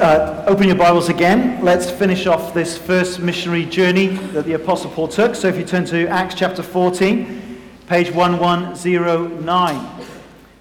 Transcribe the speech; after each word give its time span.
uh, 0.00 0.44
open 0.46 0.68
your 0.68 0.76
Bibles 0.76 1.08
again. 1.08 1.64
Let's 1.64 1.90
finish 1.90 2.26
off 2.26 2.54
this 2.54 2.78
first 2.78 3.18
missionary 3.18 3.64
journey 3.64 4.08
that 4.32 4.44
the 4.44 4.52
Apostle 4.52 4.90
Paul 4.90 5.08
took. 5.08 5.34
So 5.34 5.48
if 5.48 5.56
you 5.56 5.64
turn 5.64 5.84
to 5.86 6.06
Acts 6.06 6.36
chapter 6.36 6.62
14, 6.62 7.60
page 7.88 8.12
1109. 8.12 10.04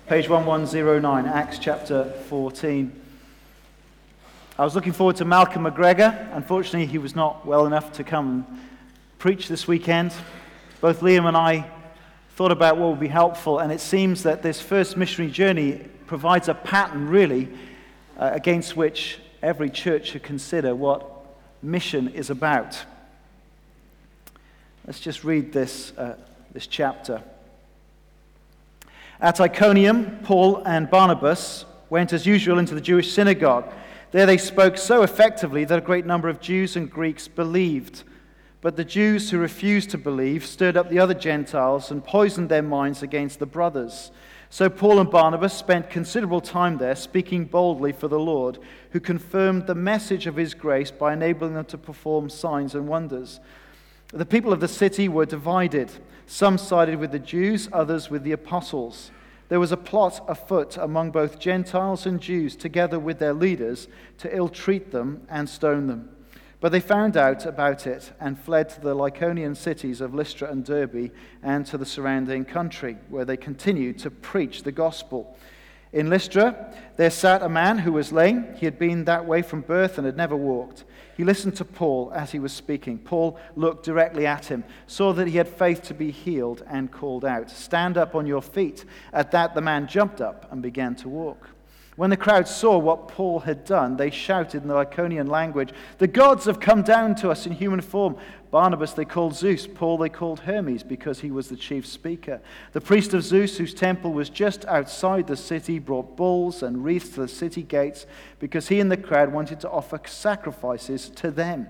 Page 0.08 0.30
1109, 0.30 1.26
Acts 1.26 1.60
chapter 1.60 2.06
14. 2.28 2.92
I 4.58 4.64
was 4.64 4.74
looking 4.74 4.94
forward 4.94 5.18
to 5.18 5.26
Malcolm 5.26 5.66
McGregor. 5.66 6.36
Unfortunately, 6.36 6.88
he 6.88 6.98
was 6.98 7.16
not 7.16 7.46
well 7.46 7.68
enough 7.68 7.92
to 7.94 8.04
come 8.04 8.30
and 8.30 8.60
preach 9.20 9.48
this 9.48 9.68
weekend. 9.68 10.14
Both 10.82 11.02
Liam 11.02 11.28
and 11.28 11.38
I 11.38 11.70
thought 12.36 12.52
about 12.52 12.78
what 12.78 12.90
would 12.90 13.00
be 13.00 13.08
helpful, 13.08 13.60
and 13.60 13.72
it 13.72 13.82
seems 13.82 14.24
that 14.24 14.42
this 14.42 14.60
first 14.62 14.98
missionary 14.98 15.32
journey 15.32 15.86
provides 16.08 16.48
a 16.48 16.56
pattern, 16.56 17.08
really 17.08 17.50
uh, 18.18 18.32
against 18.34 18.76
which 18.76 19.20
every 19.42 19.70
church 19.70 20.10
should 20.10 20.24
consider 20.24 20.76
what 20.76 21.06
mission 21.62 22.10
is 22.10 22.30
about. 22.30 22.84
Let's 24.86 25.00
just 25.00 25.24
read 25.24 25.52
this, 25.52 25.92
uh, 25.98 26.16
this 26.54 26.68
chapter. 26.68 27.22
At 29.20 29.42
Iconium, 29.42 30.20
Paul 30.24 30.64
and 30.66 30.90
Barnabas 30.90 31.66
went 31.90 32.14
as 32.14 32.26
usual 32.26 32.60
into 32.60 32.76
the 32.76 32.82
Jewish 32.82 33.12
synagogue. 33.12 33.66
There 34.12 34.26
they 34.26 34.38
spoke 34.38 34.78
so 34.78 35.02
effectively 35.02 35.66
that 35.66 35.80
a 35.80 35.82
great 35.82 36.06
number 36.06 36.30
of 36.30 36.40
Jews 36.40 36.76
and 36.76 36.90
Greeks 36.90 37.28
believed. 37.28 38.04
But 38.62 38.76
the 38.76 38.86
Jews 38.86 39.30
who 39.30 39.38
refused 39.38 39.90
to 39.92 39.98
believe 39.98 40.46
stirred 40.46 40.78
up 40.78 40.90
the 40.90 41.00
other 41.00 41.14
Gentiles 41.14 41.92
and 41.92 42.04
poisoned 42.04 42.50
their 42.50 42.62
minds 42.62 43.04
against 43.04 43.40
the 43.40 43.46
brothers. 43.46 44.12
So 44.50 44.70
Paul 44.70 45.00
and 45.00 45.12
Barnabas 45.12 45.54
spent 45.54 45.90
considerable 45.90 46.40
time 46.42 46.78
there 46.78 46.96
speaking 46.96 47.46
boldly 47.46 47.92
for 47.92 48.08
the 48.08 48.20
Lord, 48.20 48.60
who 48.92 49.00
confirmed 49.00 49.68
the 49.68 49.76
message 49.76 50.26
of 50.26 50.38
his 50.38 50.54
grace 50.54 50.90
by 50.90 51.14
enabling 51.14 51.54
them 51.54 51.66
to 51.66 51.78
perform 51.78 52.30
signs 52.30 52.74
and 52.74 52.88
wonders. 52.88 53.40
The 54.14 54.26
people 54.26 54.54
of 54.54 54.62
the 54.62 54.70
city 54.70 55.10
were 55.10 55.26
divided. 55.26 55.92
Some 56.26 56.58
sided 56.58 56.98
with 56.98 57.12
the 57.12 57.20
Jews, 57.20 57.68
others 57.74 58.10
with 58.10 58.24
the 58.24 58.32
apostles. 58.32 59.12
There 59.50 59.60
was 59.60 59.72
a 59.72 59.78
plot 59.78 60.24
afoot 60.28 60.78
among 60.78 61.12
both 61.12 61.40
Gentiles 61.40 62.06
and 62.06 62.22
Jews, 62.22 62.56
together 62.56 63.00
with 63.00 63.20
their 63.20 63.34
leaders, 63.34 63.88
to 64.20 64.34
ill 64.36 64.50
treat 64.50 64.92
them 64.92 65.26
and 65.30 65.50
stone 65.50 65.88
them. 65.88 66.10
But 66.60 66.72
they 66.72 66.80
found 66.80 67.16
out 67.16 67.46
about 67.46 67.86
it 67.86 68.12
and 68.20 68.40
fled 68.40 68.70
to 68.70 68.82
the 68.82 68.96
Lycaonian 68.96 69.56
cities 69.56 70.02
of 70.02 70.16
Lystra 70.16 70.50
and 70.50 70.66
Derbe 70.66 71.12
and 71.44 71.66
to 71.68 71.78
the 71.78 71.86
surrounding 71.86 72.46
country, 72.46 72.98
where 73.10 73.26
they 73.26 73.38
continued 73.38 74.00
to 74.00 74.10
preach 74.10 74.64
the 74.64 74.72
gospel. 74.72 75.38
In 75.94 76.10
Lystra, 76.10 76.76
there 76.98 77.12
sat 77.12 77.44
a 77.44 77.50
man 77.50 77.78
who 77.78 77.94
was 77.94 78.12
lame. 78.12 78.54
He 78.56 78.66
had 78.66 78.78
been 78.78 79.06
that 79.06 79.26
way 79.26 79.42
from 79.42 79.62
birth 79.62 79.98
and 79.98 80.06
had 80.06 80.18
never 80.18 80.36
walked. 80.36 80.84
He 81.16 81.24
listened 81.24 81.56
to 81.58 81.66
Paul 81.66 82.12
as 82.14 82.32
he 82.32 82.40
was 82.40 82.52
speaking. 82.52 82.98
Paul 83.00 83.40
looked 83.56 83.86
directly 83.86 84.26
at 84.26 84.46
him, 84.46 84.64
saw 84.86 85.14
that 85.14 85.28
he 85.28 85.38
had 85.38 85.48
faith 85.48 85.84
to 85.84 85.94
be 85.94 86.12
healed, 86.12 86.64
and 86.68 86.92
called 86.92 87.24
out, 87.24 87.50
Stand 87.50 87.98
up 87.98 88.16
on 88.16 88.28
your 88.28 88.42
feet. 88.42 88.84
At 89.14 89.32
that, 89.32 89.56
the 89.56 89.62
man 89.62 89.88
jumped 89.88 90.22
up 90.22 90.52
and 90.52 90.62
began 90.62 90.96
to 90.98 91.10
walk. 91.10 91.50
When 91.98 92.12
the 92.12 92.16
crowd 92.16 92.48
saw 92.48 92.78
what 92.78 93.08
Paul 93.08 93.40
had 93.40 93.66
done, 93.66 93.98
they 93.98 94.12
shouted 94.12 94.62
in 94.62 94.68
the 94.68 94.76
Lycaonian 94.76 95.28
language, 95.28 95.72
The 95.98 96.06
gods 96.06 96.46
have 96.46 96.60
come 96.60 96.84
down 96.84 97.16
to 97.16 97.32
us 97.32 97.48
in 97.48 97.54
human 97.54 97.82
form. 97.82 98.18
Barnabas 98.52 98.94
they 98.94 99.04
called 99.04 99.36
Zeus, 99.36 99.66
Paul 99.66 99.98
they 99.98 100.08
called 100.08 100.42
Hermes 100.42 100.84
because 100.84 101.22
he 101.22 101.32
was 101.32 101.50
the 101.50 101.56
chief 101.56 101.88
speaker. 101.88 102.40
The 102.74 102.82
priest 102.82 103.16
of 103.16 103.24
Zeus, 103.24 103.58
whose 103.58 103.74
temple 103.74 104.14
was 104.14 104.30
just 104.30 104.64
outside 104.66 105.26
the 105.26 105.36
city, 105.36 105.80
brought 105.80 106.16
bulls 106.16 106.62
and 106.62 106.86
wreaths 106.86 107.10
to 107.16 107.22
the 107.22 107.28
city 107.28 107.64
gates 107.64 108.06
because 108.38 108.68
he 108.68 108.80
and 108.80 108.92
the 108.92 108.96
crowd 108.96 109.34
wanted 109.34 109.60
to 109.62 109.70
offer 109.72 110.00
sacrifices 110.06 111.10
to 111.16 111.32
them. 111.32 111.68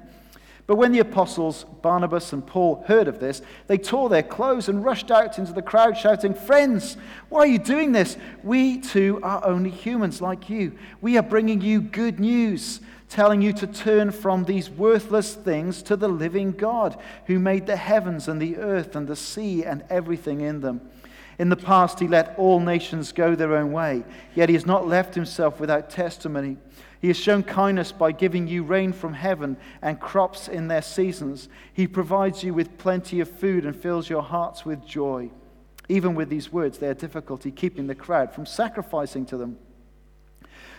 But 0.67 0.75
when 0.75 0.91
the 0.91 0.99
apostles, 0.99 1.65
Barnabas 1.81 2.33
and 2.33 2.45
Paul, 2.45 2.83
heard 2.87 3.07
of 3.07 3.21
this, 3.21 3.41
they 3.67 3.77
tore 3.77 4.09
their 4.09 4.21
clothes 4.21 4.67
and 4.67 4.83
rushed 4.83 5.09
out 5.09 5.39
into 5.39 5.53
the 5.53 5.61
crowd, 5.61 5.97
shouting, 5.97 6.33
Friends, 6.33 6.97
why 7.29 7.39
are 7.39 7.47
you 7.47 7.57
doing 7.57 7.93
this? 7.93 8.17
We 8.43 8.81
too 8.81 9.21
are 9.23 9.45
only 9.45 9.69
humans 9.69 10.21
like 10.21 10.49
you. 10.49 10.77
We 10.99 11.17
are 11.17 11.23
bringing 11.23 11.61
you 11.61 11.79
good 11.79 12.19
news, 12.19 12.81
telling 13.07 13.41
you 13.41 13.53
to 13.53 13.65
turn 13.65 14.11
from 14.11 14.43
these 14.43 14.69
worthless 14.69 15.35
things 15.35 15.81
to 15.83 15.95
the 15.95 16.09
living 16.09 16.51
God, 16.51 16.99
who 17.27 17.39
made 17.39 17.65
the 17.65 17.77
heavens 17.77 18.27
and 18.27 18.41
the 18.41 18.57
earth 18.57 18.93
and 18.93 19.07
the 19.07 19.15
sea 19.15 19.63
and 19.63 19.85
everything 19.89 20.41
in 20.41 20.59
them. 20.59 20.81
In 21.39 21.49
the 21.49 21.55
past, 21.55 21.99
he 21.99 22.07
let 22.07 22.37
all 22.37 22.59
nations 22.59 23.11
go 23.11 23.35
their 23.35 23.55
own 23.55 23.71
way, 23.71 24.03
yet 24.33 24.49
he 24.49 24.55
has 24.55 24.65
not 24.65 24.87
left 24.87 25.13
himself 25.13 25.59
without 25.59 25.89
testimony. 25.89 26.57
He 26.99 27.09
has 27.09 27.17
shown 27.17 27.43
kindness 27.43 27.91
by 27.91 28.11
giving 28.11 28.47
you 28.47 28.63
rain 28.63 28.91
from 28.91 29.13
heaven 29.13 29.55
and 29.83 29.99
crops 29.99 30.47
in 30.47 30.67
their 30.67 30.81
seasons. 30.81 31.47
He 31.71 31.87
provides 31.87 32.43
you 32.43 32.55
with 32.55 32.79
plenty 32.79 33.19
of 33.19 33.29
food 33.29 33.65
and 33.65 33.75
fills 33.75 34.09
your 34.09 34.23
hearts 34.23 34.65
with 34.65 34.85
joy. 34.85 35.29
Even 35.89 36.15
with 36.15 36.29
these 36.29 36.51
words, 36.51 36.79
they 36.79 36.87
had 36.87 36.97
difficulty 36.97 37.51
keeping 37.51 37.85
the 37.85 37.95
crowd 37.95 38.33
from 38.33 38.47
sacrificing 38.47 39.25
to 39.27 39.37
them. 39.37 39.57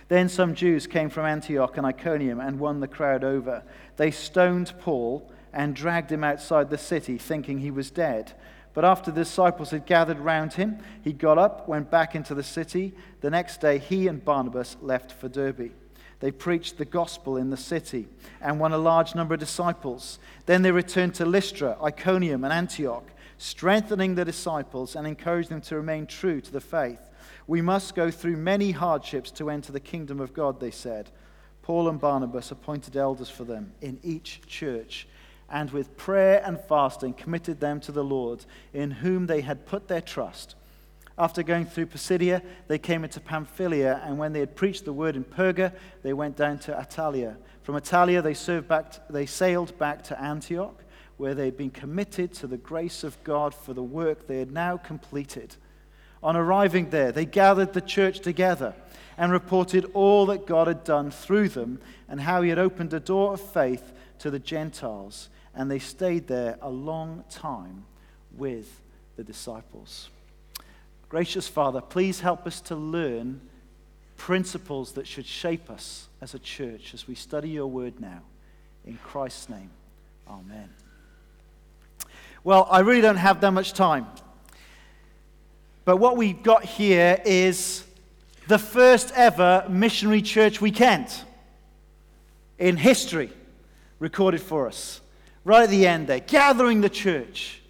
Then 0.08 0.28
some 0.28 0.54
Jews 0.54 0.86
came 0.86 1.08
from 1.08 1.26
Antioch 1.26 1.76
and 1.76 1.86
Iconium 1.86 2.40
and 2.40 2.58
won 2.58 2.80
the 2.80 2.88
crowd 2.88 3.22
over. 3.22 3.62
They 3.96 4.10
stoned 4.10 4.72
Paul 4.80 5.30
and 5.52 5.76
dragged 5.76 6.10
him 6.10 6.24
outside 6.24 6.68
the 6.68 6.78
city, 6.78 7.16
thinking 7.16 7.58
he 7.58 7.70
was 7.70 7.90
dead. 7.90 8.32
But 8.78 8.84
after 8.84 9.10
the 9.10 9.22
disciples 9.24 9.72
had 9.72 9.86
gathered 9.86 10.20
round 10.20 10.52
him, 10.52 10.78
he 11.02 11.12
got 11.12 11.36
up, 11.36 11.66
went 11.66 11.90
back 11.90 12.14
into 12.14 12.32
the 12.32 12.44
city. 12.44 12.94
The 13.22 13.28
next 13.28 13.60
day, 13.60 13.78
he 13.78 14.06
and 14.06 14.24
Barnabas 14.24 14.76
left 14.80 15.10
for 15.10 15.28
Derbe. 15.28 15.72
They 16.20 16.30
preached 16.30 16.78
the 16.78 16.84
gospel 16.84 17.36
in 17.36 17.50
the 17.50 17.56
city 17.56 18.06
and 18.40 18.60
won 18.60 18.72
a 18.72 18.78
large 18.78 19.16
number 19.16 19.34
of 19.34 19.40
disciples. 19.40 20.20
Then 20.46 20.62
they 20.62 20.70
returned 20.70 21.16
to 21.16 21.26
Lystra, 21.26 21.76
Iconium, 21.82 22.44
and 22.44 22.52
Antioch, 22.52 23.08
strengthening 23.36 24.14
the 24.14 24.24
disciples 24.24 24.94
and 24.94 25.08
encouraging 25.08 25.56
them 25.56 25.60
to 25.62 25.74
remain 25.74 26.06
true 26.06 26.40
to 26.40 26.52
the 26.52 26.60
faith. 26.60 27.00
We 27.48 27.60
must 27.60 27.96
go 27.96 28.12
through 28.12 28.36
many 28.36 28.70
hardships 28.70 29.32
to 29.32 29.50
enter 29.50 29.72
the 29.72 29.80
kingdom 29.80 30.20
of 30.20 30.32
God, 30.32 30.60
they 30.60 30.70
said. 30.70 31.10
Paul 31.62 31.88
and 31.88 32.00
Barnabas 32.00 32.52
appointed 32.52 32.96
elders 32.96 33.28
for 33.28 33.42
them 33.42 33.72
in 33.80 33.98
each 34.04 34.40
church 34.46 35.08
and 35.50 35.70
with 35.70 35.96
prayer 35.96 36.42
and 36.44 36.60
fasting 36.60 37.14
committed 37.14 37.60
them 37.60 37.80
to 37.80 37.92
the 37.92 38.04
Lord, 38.04 38.44
in 38.72 38.90
whom 38.90 39.26
they 39.26 39.40
had 39.40 39.66
put 39.66 39.88
their 39.88 40.00
trust. 40.00 40.54
After 41.18 41.42
going 41.42 41.66
through 41.66 41.86
Pisidia, 41.86 42.42
they 42.68 42.78
came 42.78 43.02
into 43.02 43.20
Pamphylia, 43.20 44.00
and 44.04 44.18
when 44.18 44.32
they 44.32 44.40
had 44.40 44.54
preached 44.54 44.84
the 44.84 44.92
word 44.92 45.16
in 45.16 45.24
Perga, 45.24 45.72
they 46.02 46.12
went 46.12 46.36
down 46.36 46.58
to 46.60 46.72
Attalia. 46.72 47.36
From 47.62 47.74
Attalia, 47.74 48.22
they, 48.22 48.60
back 48.60 48.92
to, 48.92 49.00
they 49.10 49.26
sailed 49.26 49.76
back 49.78 50.04
to 50.04 50.20
Antioch, 50.20 50.80
where 51.16 51.34
they 51.34 51.46
had 51.46 51.56
been 51.56 51.70
committed 51.70 52.32
to 52.34 52.46
the 52.46 52.56
grace 52.56 53.02
of 53.02 53.22
God 53.24 53.52
for 53.52 53.74
the 53.74 53.82
work 53.82 54.26
they 54.26 54.38
had 54.38 54.52
now 54.52 54.76
completed. 54.76 55.56
On 56.22 56.36
arriving 56.36 56.90
there, 56.90 57.10
they 57.10 57.24
gathered 57.24 57.72
the 57.72 57.80
church 57.80 58.20
together 58.20 58.74
and 59.16 59.32
reported 59.32 59.90
all 59.94 60.26
that 60.26 60.46
God 60.46 60.68
had 60.68 60.84
done 60.84 61.10
through 61.10 61.48
them 61.48 61.80
and 62.08 62.20
how 62.20 62.42
he 62.42 62.48
had 62.48 62.58
opened 62.58 62.92
a 62.92 63.00
door 63.00 63.32
of 63.32 63.40
faith 63.40 63.92
to 64.20 64.30
the 64.30 64.38
Gentiles. 64.38 65.28
And 65.58 65.70
they 65.70 65.80
stayed 65.80 66.28
there 66.28 66.56
a 66.62 66.70
long 66.70 67.24
time 67.28 67.84
with 68.36 68.80
the 69.16 69.24
disciples. 69.24 70.08
Gracious 71.08 71.48
Father, 71.48 71.80
please 71.80 72.20
help 72.20 72.46
us 72.46 72.60
to 72.62 72.76
learn 72.76 73.40
principles 74.16 74.92
that 74.92 75.06
should 75.06 75.26
shape 75.26 75.68
us 75.68 76.08
as 76.20 76.34
a 76.34 76.38
church 76.38 76.94
as 76.94 77.08
we 77.08 77.16
study 77.16 77.48
your 77.48 77.66
word 77.66 78.00
now. 78.00 78.20
In 78.86 78.98
Christ's 79.02 79.48
name, 79.48 79.70
amen. 80.28 80.70
Well, 82.44 82.68
I 82.70 82.80
really 82.80 83.00
don't 83.00 83.16
have 83.16 83.40
that 83.40 83.50
much 83.50 83.72
time. 83.72 84.06
But 85.84 85.96
what 85.96 86.16
we've 86.16 86.40
got 86.40 86.64
here 86.64 87.20
is 87.24 87.84
the 88.46 88.58
first 88.58 89.12
ever 89.16 89.66
missionary 89.68 90.22
church 90.22 90.60
weekend 90.60 91.08
in 92.58 92.76
history 92.76 93.30
recorded 93.98 94.40
for 94.40 94.68
us. 94.68 95.00
Right 95.48 95.62
at 95.62 95.70
the 95.70 95.86
end 95.86 96.08
there, 96.08 96.20
gathering 96.20 96.82
the 96.82 96.90
church 96.90 97.62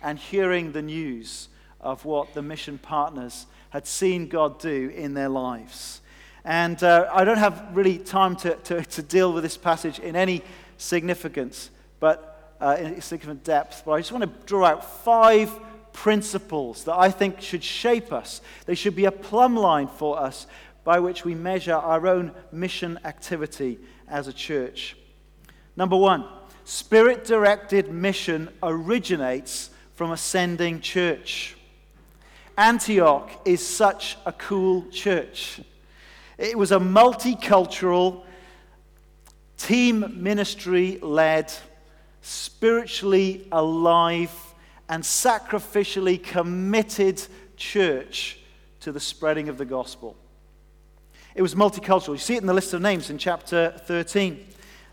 and 0.00 0.20
hearing 0.20 0.70
the 0.70 0.82
news 0.82 1.48
of 1.80 2.04
what 2.04 2.32
the 2.32 2.42
mission 2.42 2.78
partners 2.78 3.46
had 3.70 3.88
seen 3.88 4.28
God 4.28 4.60
do 4.60 4.92
in 4.94 5.14
their 5.14 5.28
lives. 5.28 6.00
And 6.44 6.80
uh, 6.80 7.10
I 7.12 7.24
don't 7.24 7.38
have 7.38 7.70
really 7.72 7.98
time 7.98 8.36
to, 8.36 8.54
to, 8.54 8.84
to, 8.84 9.02
deal 9.02 9.32
with 9.32 9.42
this 9.42 9.56
passage 9.56 9.98
in 9.98 10.14
any 10.14 10.44
significance, 10.76 11.70
but 11.98 12.54
uh, 12.60 12.76
in 12.78 13.00
significant 13.00 13.42
depth. 13.42 13.82
But 13.84 13.94
I 13.94 13.98
just 13.98 14.12
want 14.12 14.22
to 14.22 14.46
draw 14.46 14.66
out 14.66 15.02
five 15.02 15.50
principles 15.92 16.84
that 16.84 16.94
I 16.94 17.10
think 17.10 17.40
should 17.40 17.64
shape 17.64 18.12
us. 18.12 18.42
They 18.66 18.76
should 18.76 18.94
be 18.94 19.06
a 19.06 19.10
plumb 19.10 19.56
line 19.56 19.88
for 19.88 20.20
us 20.20 20.46
by 20.84 21.00
which 21.00 21.24
we 21.24 21.34
measure 21.34 21.74
our 21.74 22.06
own 22.06 22.30
mission 22.52 23.00
activity 23.04 23.80
as 24.06 24.28
a 24.28 24.32
church. 24.32 24.96
Number 25.76 25.96
one, 25.96 26.28
spirit 26.64 27.24
directed 27.24 27.92
mission 27.92 28.48
originates 28.62 29.70
from 29.94 30.12
a 30.12 30.16
sending 30.16 30.80
church. 30.80 31.56
Antioch 32.56 33.30
is 33.44 33.66
such 33.66 34.16
a 34.26 34.32
cool 34.32 34.86
church. 34.90 35.60
It 36.38 36.58
was 36.58 36.72
a 36.72 36.78
multicultural, 36.78 38.22
team 39.56 40.22
ministry 40.22 40.98
led, 41.00 41.52
spiritually 42.22 43.46
alive, 43.52 44.32
and 44.88 45.02
sacrificially 45.02 46.22
committed 46.22 47.22
church 47.56 48.38
to 48.80 48.92
the 48.92 49.00
spreading 49.00 49.48
of 49.48 49.58
the 49.58 49.64
gospel. 49.64 50.16
It 51.34 51.42
was 51.42 51.54
multicultural. 51.54 52.12
You 52.12 52.18
see 52.18 52.34
it 52.34 52.40
in 52.40 52.46
the 52.46 52.54
list 52.54 52.74
of 52.74 52.82
names 52.82 53.10
in 53.10 53.18
chapter 53.18 53.74
13. 53.86 54.46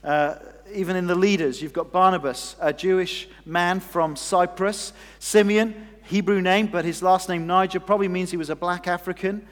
Uh, 0.03 0.35
even 0.73 0.95
in 0.95 1.07
the 1.07 1.15
leaders, 1.15 1.62
you've 1.62 1.73
got 1.73 1.91
Barnabas, 1.91 2.56
a 2.59 2.73
Jewish 2.73 3.27
man 3.45 3.79
from 3.79 4.15
Cyprus, 4.15 4.94
Simeon, 5.19 5.88
Hebrew 6.03 6.41
name, 6.41 6.68
but 6.68 6.85
his 6.85 7.01
last 7.01 7.29
name 7.29 7.47
Niger 7.47 7.79
probably 7.79 8.07
means 8.07 8.31
he 8.31 8.38
was 8.38 8.50
a 8.50 8.56
black 8.56 8.88
African. 8.88 9.47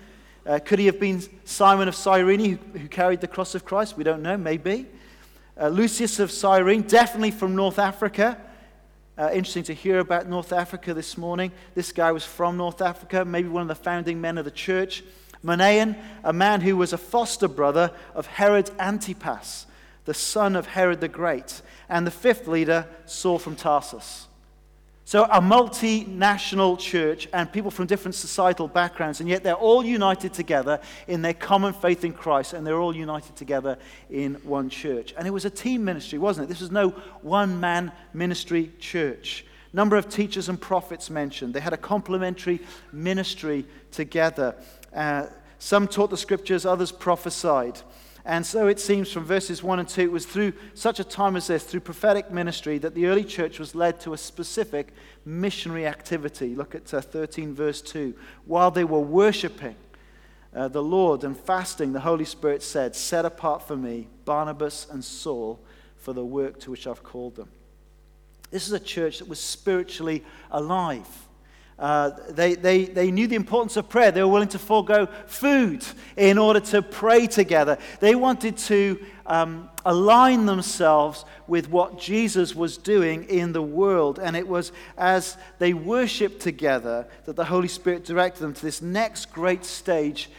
Uh, 0.45 0.59
could 0.59 0.79
he 0.79 0.87
have 0.87 0.99
been 0.99 1.21
Simon 1.45 1.87
of 1.87 1.95
Cyrene 1.95 2.39
who, 2.39 2.79
who, 2.79 2.87
carried 2.87 3.21
the 3.21 3.27
cross 3.27 3.55
of 3.55 3.65
Christ? 3.65 3.97
We 3.97 4.03
don't 4.03 4.21
know, 4.21 4.37
maybe. 4.37 4.87
Uh, 5.59 5.67
Lucius 5.67 6.19
of 6.19 6.31
Cyrene, 6.31 6.81
definitely 6.81 7.31
from 7.31 7.55
North 7.55 7.79
Africa. 7.79 8.37
Uh, 9.17 9.29
interesting 9.33 9.63
to 9.63 9.73
hear 9.73 9.99
about 9.99 10.27
North 10.27 10.53
Africa 10.53 10.93
this 10.93 11.17
morning. 11.17 11.51
This 11.75 11.91
guy 11.91 12.11
was 12.11 12.25
from 12.25 12.57
North 12.57 12.81
Africa, 12.81 13.25
maybe 13.25 13.49
one 13.49 13.61
of 13.61 13.67
the 13.67 13.75
founding 13.75 14.21
men 14.21 14.37
of 14.37 14.45
the 14.45 14.51
church. 14.51 15.03
Manaen, 15.43 15.97
a 16.23 16.33
man 16.33 16.61
who 16.61 16.75
was 16.75 16.93
a 16.93 16.97
foster 16.97 17.47
brother 17.47 17.91
of 18.15 18.27
Herod 18.27 18.71
Antipas, 18.79 19.65
the 20.09 20.13
son 20.15 20.55
of 20.55 20.65
Herod 20.65 21.01
the 21.01 21.07
Great. 21.07 21.61
And 21.87 22.05
the 22.05 22.11
fifth 22.11 22.47
leader, 22.47 22.87
Saul 23.05 23.37
from 23.37 23.55
Tarsus. 23.55 24.25
So, 25.05 25.25
a 25.25 25.39
multinational 25.39 26.79
church 26.79 27.27
and 27.31 27.51
people 27.51 27.69
from 27.69 27.85
different 27.85 28.15
societal 28.15 28.67
backgrounds, 28.67 29.19
and 29.19 29.29
yet 29.29 29.43
they're 29.43 29.53
all 29.53 29.85
united 29.85 30.33
together 30.33 30.79
in 31.07 31.21
their 31.21 31.35
common 31.35 31.73
faith 31.73 32.03
in 32.03 32.13
Christ, 32.13 32.53
and 32.53 32.65
they're 32.65 32.79
all 32.79 32.95
united 32.95 33.35
together 33.35 33.77
in 34.09 34.33
one 34.43 34.67
church. 34.67 35.13
And 35.15 35.27
it 35.27 35.31
was 35.31 35.45
a 35.45 35.49
team 35.51 35.85
ministry, 35.85 36.17
wasn't 36.17 36.45
it? 36.45 36.49
This 36.49 36.61
was 36.61 36.71
no 36.71 36.89
one 37.21 37.59
man 37.59 37.91
ministry 38.11 38.71
church. 38.79 39.45
Number 39.73 39.95
of 39.95 40.09
teachers 40.09 40.49
and 40.49 40.59
prophets 40.59 41.11
mentioned. 41.11 41.53
They 41.53 41.59
had 41.59 41.73
a 41.73 41.77
complementary 41.77 42.61
ministry 42.91 43.63
together. 43.91 44.55
Uh, 44.91 45.27
some 45.59 45.87
taught 45.87 46.09
the 46.09 46.17
scriptures, 46.17 46.65
others 46.65 46.91
prophesied. 46.91 47.79
And 48.29 48.45
so 48.45 48.67
it 48.67 48.79
seems 48.79 49.11
from 49.11 49.25
verses 49.25 49.63
1 49.63 49.79
and 49.79 49.89
2, 49.89 50.01
it 50.03 50.11
was 50.11 50.27
through 50.27 50.53
such 50.75 50.99
a 50.99 51.03
time 51.03 51.35
as 51.35 51.47
this, 51.47 51.63
through 51.63 51.79
prophetic 51.79 52.29
ministry, 52.29 52.77
that 52.77 52.93
the 52.93 53.07
early 53.07 53.23
church 53.23 53.57
was 53.57 53.73
led 53.73 53.99
to 54.01 54.13
a 54.13 54.19
specific 54.19 54.93
missionary 55.25 55.87
activity. 55.87 56.53
Look 56.53 56.75
at 56.75 56.93
uh, 56.93 57.01
13, 57.01 57.55
verse 57.55 57.81
2. 57.81 58.13
While 58.45 58.69
they 58.69 58.83
were 58.83 58.99
worshiping 58.99 59.75
uh, 60.53 60.67
the 60.67 60.83
Lord 60.83 61.23
and 61.23 61.35
fasting, 61.35 61.91
the 61.91 62.01
Holy 62.01 62.23
Spirit 62.23 62.61
said, 62.61 62.95
Set 62.95 63.25
apart 63.25 63.67
for 63.67 63.75
me 63.75 64.07
Barnabas 64.25 64.85
and 64.91 65.03
Saul 65.03 65.59
for 65.97 66.13
the 66.13 66.23
work 66.23 66.59
to 66.59 66.69
which 66.69 66.85
I've 66.85 67.01
called 67.01 67.35
them. 67.35 67.49
This 68.51 68.67
is 68.67 68.73
a 68.73 68.79
church 68.79 69.17
that 69.17 69.27
was 69.27 69.39
spiritually 69.39 70.23
alive. 70.51 71.07
Uh, 71.79 72.11
they, 72.29 72.55
they, 72.55 72.85
they 72.85 73.09
knew 73.09 73.25
the 73.25 73.37
importance 73.37 73.77
of 73.77 73.87
prayer. 73.87 74.11
They 74.11 74.21
were 74.21 74.27
willing 74.27 74.49
to 74.49 74.59
forego 74.59 75.07
food 75.27 75.85
in 76.17 76.37
order 76.37 76.59
to 76.59 76.81
pray 76.81 77.25
together. 77.25 77.77
They 78.01 78.15
wanted 78.15 78.57
to 78.57 78.99
um, 79.25 79.69
align 79.85 80.45
themselves 80.45 81.23
with 81.47 81.69
what 81.69 81.97
Jesus 81.97 82.53
was 82.53 82.75
doing 82.75 83.23
in 83.25 83.53
the 83.53 83.61
world. 83.61 84.19
And 84.19 84.35
it 84.35 84.47
was 84.47 84.73
as 84.97 85.37
they 85.57 85.73
worshiped 85.73 86.41
together 86.41 87.07
that 87.23 87.37
the 87.37 87.45
Holy 87.45 87.69
Spirit 87.69 88.03
directed 88.03 88.41
them 88.41 88.53
to 88.53 88.61
this 88.61 88.81
next 88.81 89.31
great 89.31 89.63
stage 89.63 90.29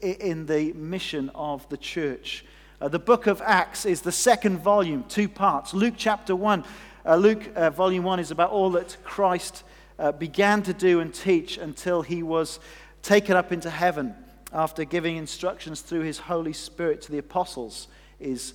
in 0.00 0.46
the 0.46 0.72
mission 0.72 1.30
of 1.34 1.68
the 1.68 1.76
church. 1.76 2.44
Uh, 2.80 2.88
the 2.88 2.98
book 2.98 3.26
of 3.26 3.42
Acts 3.44 3.84
is 3.84 4.00
the 4.00 4.12
second 4.12 4.58
volume, 4.58 5.04
two 5.08 5.28
parts. 5.28 5.74
Luke 5.74 5.94
chapter 5.96 6.34
1. 6.34 6.64
Uh, 7.04 7.16
Luke 7.16 7.42
uh, 7.54 7.70
volume 7.70 8.04
1 8.04 8.18
is 8.18 8.30
about 8.30 8.50
all 8.50 8.70
that 8.70 8.96
Christ 9.04 9.62
uh, 9.98 10.12
began 10.12 10.62
to 10.62 10.72
do 10.72 11.00
and 11.00 11.12
teach 11.12 11.58
until 11.58 12.02
he 12.02 12.22
was 12.22 12.60
taken 13.02 13.36
up 13.36 13.52
into 13.52 13.70
heaven 13.70 14.14
after 14.52 14.84
giving 14.84 15.16
instructions 15.16 15.80
through 15.80 16.00
his 16.00 16.18
Holy 16.18 16.52
Spirit 16.52 17.02
to 17.02 17.12
the 17.12 17.18
apostles, 17.18 17.88
is, 18.20 18.54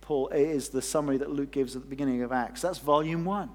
Paul, 0.00 0.28
is 0.28 0.68
the 0.68 0.82
summary 0.82 1.16
that 1.18 1.30
Luke 1.30 1.50
gives 1.50 1.76
at 1.76 1.82
the 1.82 1.88
beginning 1.88 2.22
of 2.22 2.32
Acts. 2.32 2.62
That's 2.62 2.78
volume 2.78 3.24
one. 3.24 3.50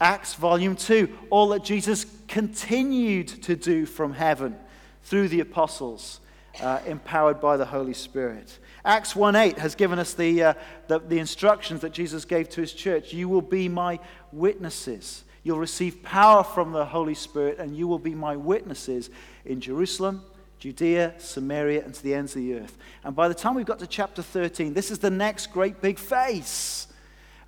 Acts, 0.00 0.34
volume 0.34 0.76
two, 0.76 1.14
all 1.28 1.48
that 1.48 1.62
Jesus 1.62 2.06
continued 2.26 3.28
to 3.28 3.54
do 3.54 3.84
from 3.84 4.14
heaven 4.14 4.56
through 5.02 5.28
the 5.28 5.40
apostles, 5.40 6.20
uh, 6.62 6.80
empowered 6.86 7.40
by 7.40 7.56
the 7.56 7.66
Holy 7.66 7.94
Spirit. 7.94 8.58
Acts 8.84 9.14
1:8 9.14 9.58
has 9.58 9.74
given 9.74 9.98
us 9.98 10.14
the, 10.14 10.42
uh, 10.42 10.54
the, 10.88 11.00
the 11.00 11.18
instructions 11.18 11.82
that 11.82 11.92
Jesus 11.92 12.24
gave 12.24 12.48
to 12.50 12.62
his 12.62 12.72
church. 12.72 13.12
You 13.12 13.28
will 13.28 13.42
be 13.42 13.68
my 13.68 13.98
witnesses. 14.32 15.24
You'll 15.42 15.58
receive 15.58 16.02
power 16.02 16.44
from 16.44 16.72
the 16.72 16.84
Holy 16.84 17.14
Spirit, 17.14 17.58
and 17.58 17.76
you 17.76 17.88
will 17.88 17.98
be 17.98 18.14
my 18.14 18.36
witnesses 18.36 19.10
in 19.44 19.60
Jerusalem, 19.60 20.22
Judea, 20.58 21.14
Samaria, 21.18 21.84
and 21.84 21.94
to 21.94 22.02
the 22.02 22.14
ends 22.14 22.36
of 22.36 22.42
the 22.42 22.54
earth. 22.54 22.76
And 23.04 23.16
by 23.16 23.28
the 23.28 23.34
time 23.34 23.54
we've 23.54 23.64
got 23.64 23.78
to 23.78 23.86
chapter 23.86 24.22
13, 24.22 24.74
this 24.74 24.90
is 24.90 24.98
the 24.98 25.10
next 25.10 25.46
great 25.52 25.80
big 25.80 25.98
phase. 25.98 26.86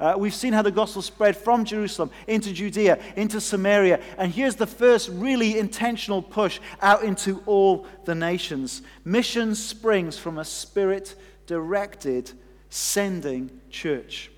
Uh, 0.00 0.14
we've 0.18 0.34
seen 0.34 0.52
how 0.52 0.62
the 0.62 0.70
gospel 0.70 1.00
spread 1.00 1.36
from 1.36 1.64
Jerusalem 1.64 2.10
into 2.26 2.52
Judea, 2.52 2.98
into 3.14 3.40
Samaria. 3.40 4.00
And 4.18 4.32
here's 4.32 4.56
the 4.56 4.66
first 4.66 5.08
really 5.10 5.58
intentional 5.58 6.22
push 6.22 6.58
out 6.80 7.04
into 7.04 7.40
all 7.46 7.86
the 8.04 8.14
nations. 8.14 8.82
Mission 9.04 9.54
springs 9.54 10.18
from 10.18 10.38
a 10.38 10.44
spirit 10.44 11.14
directed, 11.46 12.32
sending 12.68 13.60
church. 13.70 14.30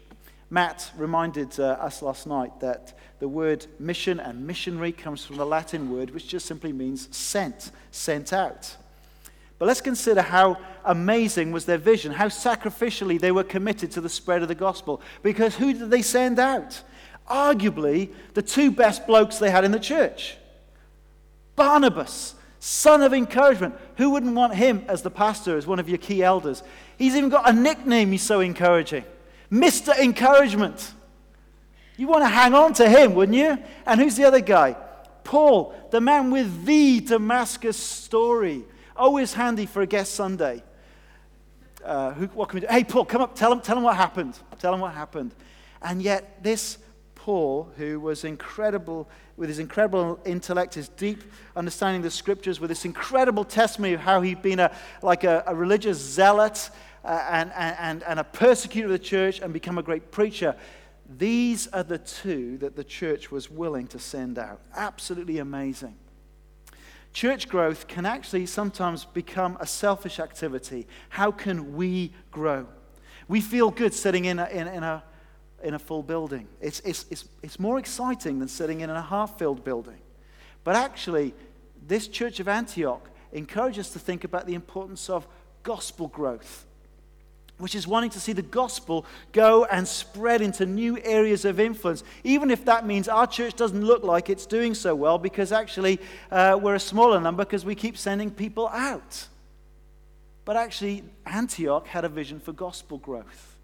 Matt 0.50 0.90
reminded 0.96 1.58
uh, 1.58 1.78
us 1.80 2.02
last 2.02 2.26
night 2.26 2.60
that 2.60 2.92
the 3.24 3.28
word 3.28 3.64
mission 3.78 4.20
and 4.20 4.46
missionary 4.46 4.92
comes 4.92 5.24
from 5.24 5.36
the 5.36 5.46
Latin 5.46 5.90
word 5.90 6.10
which 6.10 6.28
just 6.28 6.44
simply 6.44 6.74
means 6.74 7.08
sent, 7.16 7.70
sent 7.90 8.34
out. 8.34 8.76
But 9.58 9.64
let's 9.64 9.80
consider 9.80 10.20
how 10.20 10.58
amazing 10.84 11.50
was 11.50 11.64
their 11.64 11.78
vision, 11.78 12.12
how 12.12 12.26
sacrificially 12.26 13.18
they 13.18 13.32
were 13.32 13.42
committed 13.42 13.90
to 13.92 14.02
the 14.02 14.10
spread 14.10 14.42
of 14.42 14.48
the 14.48 14.54
gospel. 14.54 15.00
Because 15.22 15.56
who 15.56 15.72
did 15.72 15.90
they 15.90 16.02
send 16.02 16.38
out? 16.38 16.82
Arguably, 17.26 18.12
the 18.34 18.42
two 18.42 18.70
best 18.70 19.06
blokes 19.06 19.38
they 19.38 19.50
had 19.50 19.64
in 19.64 19.72
the 19.72 19.80
church 19.80 20.36
Barnabas, 21.56 22.34
son 22.58 23.00
of 23.00 23.14
encouragement. 23.14 23.74
Who 23.96 24.10
wouldn't 24.10 24.34
want 24.34 24.54
him 24.54 24.84
as 24.86 25.00
the 25.00 25.10
pastor, 25.10 25.56
as 25.56 25.66
one 25.66 25.78
of 25.78 25.88
your 25.88 25.96
key 25.96 26.22
elders? 26.22 26.62
He's 26.98 27.16
even 27.16 27.30
got 27.30 27.48
a 27.48 27.54
nickname, 27.54 28.12
he's 28.12 28.22
so 28.22 28.40
encouraging. 28.40 29.06
Mr. 29.50 29.98
Encouragement. 29.98 30.92
You 31.96 32.08
want 32.08 32.22
to 32.22 32.28
hang 32.28 32.54
on 32.54 32.72
to 32.74 32.88
him, 32.88 33.14
wouldn't 33.14 33.36
you? 33.36 33.58
And 33.86 34.00
who's 34.00 34.16
the 34.16 34.24
other 34.24 34.40
guy? 34.40 34.76
Paul, 35.22 35.74
the 35.90 36.00
man 36.00 36.30
with 36.30 36.64
the 36.64 37.00
Damascus 37.00 37.76
story. 37.76 38.64
Always 38.96 39.32
handy 39.32 39.66
for 39.66 39.82
a 39.82 39.86
guest 39.86 40.14
Sunday. 40.14 40.62
Uh, 41.84 42.12
who, 42.12 42.26
what 42.28 42.48
can 42.48 42.56
we 42.56 42.60
do? 42.62 42.66
Hey, 42.68 42.84
Paul, 42.84 43.04
come 43.04 43.22
up, 43.22 43.34
tell 43.34 43.52
him, 43.52 43.60
tell 43.60 43.76
him 43.76 43.82
what 43.82 43.96
happened. 43.96 44.38
Tell 44.58 44.74
him 44.74 44.80
what 44.80 44.94
happened. 44.94 45.34
And 45.82 46.02
yet, 46.02 46.42
this 46.42 46.78
Paul, 47.14 47.70
who 47.76 48.00
was 48.00 48.24
incredible, 48.24 49.08
with 49.36 49.48
his 49.48 49.58
incredible 49.58 50.20
intellect, 50.24 50.74
his 50.74 50.88
deep 50.88 51.22
understanding 51.56 52.00
of 52.00 52.04
the 52.04 52.10
scriptures, 52.10 52.60
with 52.60 52.68
this 52.68 52.84
incredible 52.84 53.44
testimony 53.44 53.94
of 53.94 54.00
how 54.00 54.20
he'd 54.20 54.42
been 54.42 54.60
a, 54.60 54.70
like 55.02 55.24
a, 55.24 55.42
a 55.46 55.54
religious 55.54 55.98
zealot 55.98 56.70
uh, 57.04 57.24
and, 57.30 57.52
and, 57.54 58.02
and 58.02 58.20
a 58.20 58.24
persecutor 58.24 58.86
of 58.86 58.92
the 58.92 58.98
church 58.98 59.40
and 59.40 59.52
become 59.52 59.78
a 59.78 59.82
great 59.82 60.10
preacher. 60.10 60.54
These 61.18 61.66
are 61.68 61.82
the 61.82 61.98
two 61.98 62.58
that 62.58 62.76
the 62.76 62.84
church 62.84 63.30
was 63.30 63.50
willing 63.50 63.86
to 63.88 63.98
send 63.98 64.38
out. 64.38 64.60
Absolutely 64.74 65.38
amazing. 65.38 65.96
Church 67.12 67.48
growth 67.48 67.86
can 67.86 68.06
actually 68.06 68.46
sometimes 68.46 69.04
become 69.04 69.56
a 69.60 69.66
selfish 69.66 70.18
activity. 70.18 70.86
How 71.10 71.30
can 71.30 71.76
we 71.76 72.12
grow? 72.32 72.66
We 73.28 73.40
feel 73.40 73.70
good 73.70 73.94
sitting 73.94 74.24
in 74.24 74.38
a, 74.38 74.46
in, 74.46 74.66
in 74.66 74.82
a, 74.82 75.04
in 75.62 75.74
a 75.74 75.78
full 75.78 76.02
building. 76.02 76.48
It's, 76.60 76.80
it's, 76.80 77.06
it's, 77.10 77.28
it's 77.42 77.60
more 77.60 77.78
exciting 77.78 78.40
than 78.40 78.48
sitting 78.48 78.80
in 78.80 78.90
a 78.90 79.00
half 79.00 79.38
filled 79.38 79.62
building. 79.62 79.98
But 80.64 80.74
actually, 80.74 81.34
this 81.86 82.08
church 82.08 82.40
of 82.40 82.48
Antioch 82.48 83.08
encourages 83.32 83.86
us 83.86 83.92
to 83.92 83.98
think 83.98 84.24
about 84.24 84.46
the 84.46 84.54
importance 84.54 85.08
of 85.08 85.28
gospel 85.62 86.08
growth 86.08 86.66
which 87.58 87.74
is 87.74 87.86
wanting 87.86 88.10
to 88.10 88.20
see 88.20 88.32
the 88.32 88.42
gospel 88.42 89.06
go 89.32 89.64
and 89.66 89.86
spread 89.86 90.42
into 90.42 90.66
new 90.66 90.98
areas 91.04 91.44
of 91.44 91.60
influence, 91.60 92.02
even 92.24 92.50
if 92.50 92.64
that 92.64 92.86
means 92.86 93.08
our 93.08 93.26
church 93.26 93.54
doesn't 93.54 93.84
look 93.84 94.02
like 94.02 94.28
it's 94.28 94.46
doing 94.46 94.74
so 94.74 94.94
well 94.94 95.18
because 95.18 95.52
actually 95.52 96.00
uh, 96.30 96.58
we're 96.60 96.74
a 96.74 96.80
smaller 96.80 97.20
number 97.20 97.44
because 97.44 97.64
we 97.64 97.74
keep 97.74 97.96
sending 97.96 98.30
people 98.30 98.68
out. 98.68 99.28
But 100.44 100.56
actually, 100.56 101.04
Antioch 101.24 101.86
had 101.86 102.04
a 102.04 102.08
vision 102.08 102.38
for 102.38 102.52
gospel 102.52 102.98
growth, 102.98 103.56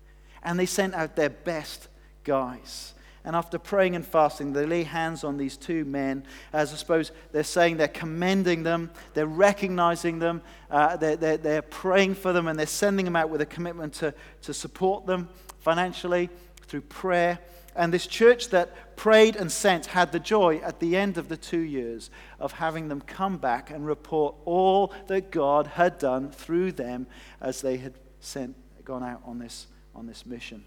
and 0.42 0.58
they 0.58 0.66
sent 0.66 0.94
out 0.94 1.14
their 1.14 1.28
best 1.28 1.88
guys. 2.24 2.94
And 3.24 3.36
after 3.36 3.58
praying 3.58 3.96
and 3.96 4.06
fasting, 4.06 4.52
they 4.52 4.64
lay 4.64 4.82
hands 4.82 5.24
on 5.24 5.36
these 5.36 5.56
two 5.56 5.84
men. 5.84 6.24
As 6.52 6.72
I 6.72 6.76
suppose 6.76 7.12
they're 7.32 7.42
saying 7.44 7.76
they're 7.76 7.88
commending 7.88 8.62
them, 8.62 8.90
they're 9.12 9.26
recognizing 9.26 10.18
them, 10.18 10.40
uh, 10.70 10.96
they're, 10.96 11.16
they're, 11.16 11.36
they're 11.36 11.62
praying 11.62 12.14
for 12.14 12.32
them, 12.32 12.48
and 12.48 12.58
they're 12.58 12.66
sending 12.66 13.04
them 13.04 13.16
out 13.16 13.28
with 13.28 13.42
a 13.42 13.46
commitment 13.46 13.92
to, 13.94 14.14
to 14.42 14.54
support 14.54 15.06
them 15.06 15.28
financially 15.58 16.30
through 16.66 16.80
prayer. 16.82 17.38
And 17.76 17.92
this 17.92 18.06
church 18.06 18.48
that 18.50 18.96
prayed 18.96 19.36
and 19.36 19.50
sent 19.52 19.86
had 19.86 20.12
the 20.12 20.20
joy 20.20 20.58
at 20.58 20.80
the 20.80 20.96
end 20.96 21.18
of 21.18 21.28
the 21.28 21.36
two 21.36 21.60
years 21.60 22.10
of 22.38 22.52
having 22.52 22.88
them 22.88 23.00
come 23.00 23.38
back 23.38 23.70
and 23.70 23.86
report 23.86 24.34
all 24.44 24.92
that 25.06 25.30
God 25.30 25.66
had 25.66 25.98
done 25.98 26.30
through 26.30 26.72
them 26.72 27.06
as 27.40 27.60
they 27.60 27.76
had 27.76 27.94
sent, 28.20 28.56
gone 28.84 29.02
out 29.02 29.22
on 29.24 29.38
this, 29.38 29.66
on 29.94 30.06
this 30.06 30.26
mission. 30.26 30.64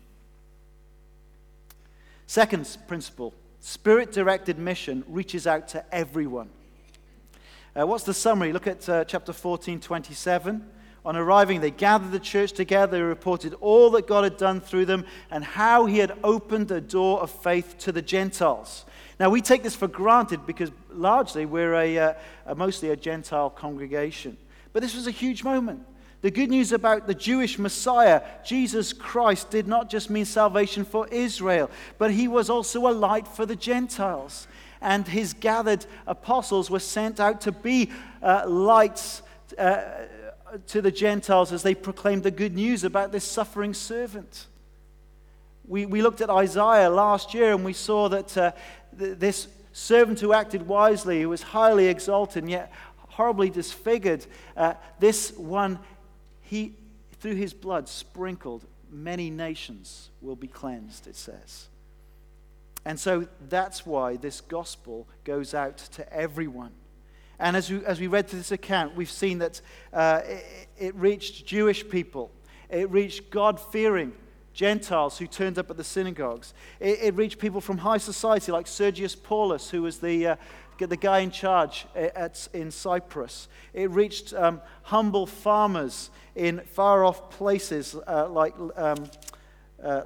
Second 2.27 2.77
principle 2.87 3.33
spirit 3.59 4.11
directed 4.11 4.59
mission 4.59 5.03
reaches 5.07 5.47
out 5.47 5.69
to 5.69 5.83
everyone. 5.93 6.49
Uh, 7.79 7.87
what's 7.87 8.03
the 8.03 8.13
summary? 8.13 8.53
Look 8.53 8.67
at 8.67 8.87
uh, 8.87 9.05
chapter 9.05 9.33
14, 9.33 9.79
27. 9.79 10.69
On 11.05 11.15
arriving, 11.15 11.59
they 11.59 11.71
gathered 11.71 12.11
the 12.11 12.19
church 12.19 12.53
together. 12.53 12.97
They 12.97 13.01
reported 13.01 13.53
all 13.55 13.89
that 13.91 14.07
God 14.07 14.23
had 14.23 14.37
done 14.37 14.61
through 14.61 14.85
them 14.85 15.05
and 15.31 15.43
how 15.43 15.85
he 15.85 15.97
had 15.97 16.17
opened 16.23 16.67
the 16.67 16.79
door 16.81 17.21
of 17.21 17.31
faith 17.31 17.77
to 17.79 17.91
the 17.91 18.01
Gentiles. 18.01 18.85
Now, 19.19 19.29
we 19.29 19.41
take 19.41 19.63
this 19.63 19.75
for 19.75 19.87
granted 19.87 20.45
because 20.45 20.71
largely 20.91 21.45
we're 21.45 21.73
a, 21.73 21.97
uh, 21.97 22.13
a 22.45 22.55
mostly 22.55 22.89
a 22.89 22.95
Gentile 22.95 23.49
congregation. 23.49 24.37
But 24.71 24.81
this 24.81 24.95
was 24.95 25.07
a 25.07 25.11
huge 25.11 25.43
moment. 25.43 25.85
The 26.23 26.31
good 26.31 26.49
news 26.49 26.71
about 26.71 27.05
the 27.05 27.13
Jewish 27.13 27.59
Messiah, 27.59 28.21
Jesus 28.45 28.93
Christ, 28.93 29.49
did 29.49 29.67
not 29.67 29.89
just 29.89 30.09
mean 30.09 30.23
salvation 30.23 30.85
for 30.85 31.05
Israel, 31.09 31.69
but 31.97 32.11
he 32.11 32.29
was 32.29 32.49
also 32.49 32.87
a 32.87 32.95
light 32.95 33.27
for 33.27 33.45
the 33.45 33.57
Gentiles. 33.57 34.47
And 34.79 35.05
his 35.05 35.33
gathered 35.33 35.85
apostles 36.07 36.71
were 36.71 36.79
sent 36.79 37.19
out 37.19 37.41
to 37.41 37.51
be 37.51 37.91
uh, 38.21 38.45
lights 38.47 39.21
uh, 39.57 39.83
to 40.67 40.81
the 40.81 40.91
Gentiles 40.91 41.51
as 41.51 41.61
they 41.61 41.75
proclaimed 41.75 42.23
the 42.23 42.31
good 42.31 42.55
news 42.55 42.85
about 42.85 43.11
this 43.11 43.25
suffering 43.25 43.73
servant. 43.73 44.47
We, 45.67 45.85
we 45.85 46.01
looked 46.01 46.21
at 46.21 46.29
Isaiah 46.29 46.89
last 46.89 47.33
year 47.33 47.51
and 47.51 47.65
we 47.65 47.73
saw 47.73 48.07
that 48.07 48.37
uh, 48.37 48.51
th- 48.97 49.19
this 49.19 49.49
servant 49.73 50.21
who 50.21 50.31
acted 50.31 50.69
wisely, 50.69 51.21
who 51.21 51.29
was 51.29 51.41
highly 51.41 51.87
exalted 51.87 52.43
and 52.43 52.51
yet 52.51 52.71
horribly 53.13 53.49
disfigured, 53.49 54.25
uh, 54.57 54.73
this 54.99 55.33
one, 55.33 55.79
he, 56.43 56.73
through 57.19 57.35
his 57.35 57.53
blood 57.53 57.89
sprinkled, 57.89 58.65
many 58.91 59.29
nations 59.29 60.09
will 60.21 60.35
be 60.35 60.47
cleansed, 60.47 61.07
it 61.07 61.15
says. 61.15 61.67
And 62.85 62.99
so 62.99 63.27
that's 63.49 63.85
why 63.85 64.17
this 64.17 64.41
gospel 64.41 65.07
goes 65.23 65.53
out 65.53 65.77
to 65.77 66.13
everyone. 66.13 66.71
And 67.39 67.55
as 67.57 67.69
we, 67.69 67.83
as 67.85 67.99
we 67.99 68.07
read 68.07 68.27
through 68.27 68.39
this 68.39 68.51
account, 68.51 68.95
we've 68.95 69.09
seen 69.09 69.39
that 69.39 69.61
uh, 69.91 70.21
it, 70.25 70.67
it 70.77 70.95
reached 70.95 71.45
Jewish 71.45 71.87
people, 71.87 72.31
it 72.69 72.89
reached 72.89 73.29
God 73.31 73.59
fearing 73.59 74.13
Gentiles 74.53 75.17
who 75.17 75.25
turned 75.25 75.57
up 75.57 75.69
at 75.71 75.77
the 75.77 75.83
synagogues, 75.83 76.53
it, 76.79 76.99
it, 77.01 77.15
reached 77.15 77.39
people 77.39 77.59
from 77.59 77.79
high 77.79 77.97
society 77.97 78.51
like 78.51 78.67
Sergius 78.67 79.15
Paulus, 79.15 79.71
who 79.71 79.81
was 79.81 79.97
the, 79.97 80.27
uh, 80.27 80.35
the 80.77 80.97
guy 80.97 81.19
in 81.19 81.31
charge 81.31 81.85
at, 81.95 82.47
in 82.53 82.71
Cyprus. 82.71 83.47
It 83.73 83.89
reached 83.91 84.33
um, 84.33 84.61
humble 84.83 85.25
farmers 85.25 86.09
in 86.35 86.61
far 86.61 87.03
off 87.03 87.29
places 87.29 87.95
uh, 88.07 88.27
like 88.29 88.53
um, 88.75 89.09
uh, 89.83 90.01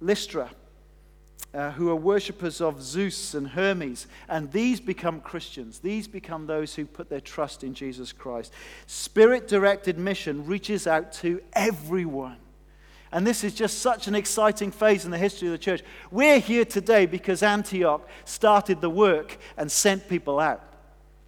Lystra 0.00 0.50
uh, 1.54 1.70
who 1.72 1.90
are 1.90 1.96
worshippers 1.96 2.60
of 2.60 2.82
Zeus 2.82 3.34
and 3.34 3.48
Hermes, 3.48 4.06
and 4.28 4.50
these 4.52 4.80
become 4.80 5.20
Christians. 5.20 5.80
These 5.80 6.08
become 6.08 6.46
those 6.46 6.74
who 6.74 6.86
put 6.86 7.10
their 7.10 7.20
trust 7.20 7.62
in 7.62 7.74
Jesus 7.74 8.12
Christ. 8.12 8.52
Spirit 8.86 9.48
directed 9.48 9.98
mission 9.98 10.46
reaches 10.46 10.86
out 10.86 11.12
to 11.14 11.42
everyone. 11.52 12.38
And 13.12 13.26
this 13.26 13.44
is 13.44 13.54
just 13.54 13.78
such 13.78 14.08
an 14.08 14.14
exciting 14.14 14.70
phase 14.70 15.04
in 15.04 15.10
the 15.10 15.18
history 15.18 15.48
of 15.48 15.52
the 15.52 15.58
church. 15.58 15.82
We're 16.10 16.38
here 16.38 16.64
today 16.64 17.06
because 17.06 17.42
Antioch 17.42 18.08
started 18.24 18.80
the 18.80 18.90
work 18.90 19.38
and 19.56 19.70
sent 19.70 20.08
people 20.08 20.40
out. 20.40 20.62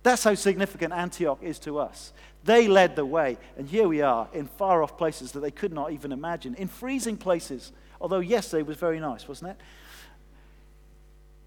That's 0.03 0.25
how 0.25 0.35
significant 0.35 0.93
Antioch 0.93 1.39
is 1.43 1.59
to 1.61 1.79
us. 1.79 2.13
They 2.45 2.69
led 2.69 2.97
the 2.97 3.07
way, 3.07 3.39
and 3.57 3.69
here 3.69 3.89
we 3.89 4.03
are 4.03 4.29
in 4.35 4.47
far 4.47 4.83
off 4.83 4.99
places 4.99 5.33
that 5.33 5.41
they 5.41 5.51
could 5.51 5.73
not 5.73 5.93
even 5.93 6.13
imagine, 6.13 6.55
in 6.57 6.69
freezing 6.69 7.17
places. 7.17 7.73
Although 8.01 8.21
yesterday 8.21 8.63
was 8.63 8.77
very 8.77 9.01
nice, 9.01 9.27
wasn't 9.27 9.53
it? 9.53 9.57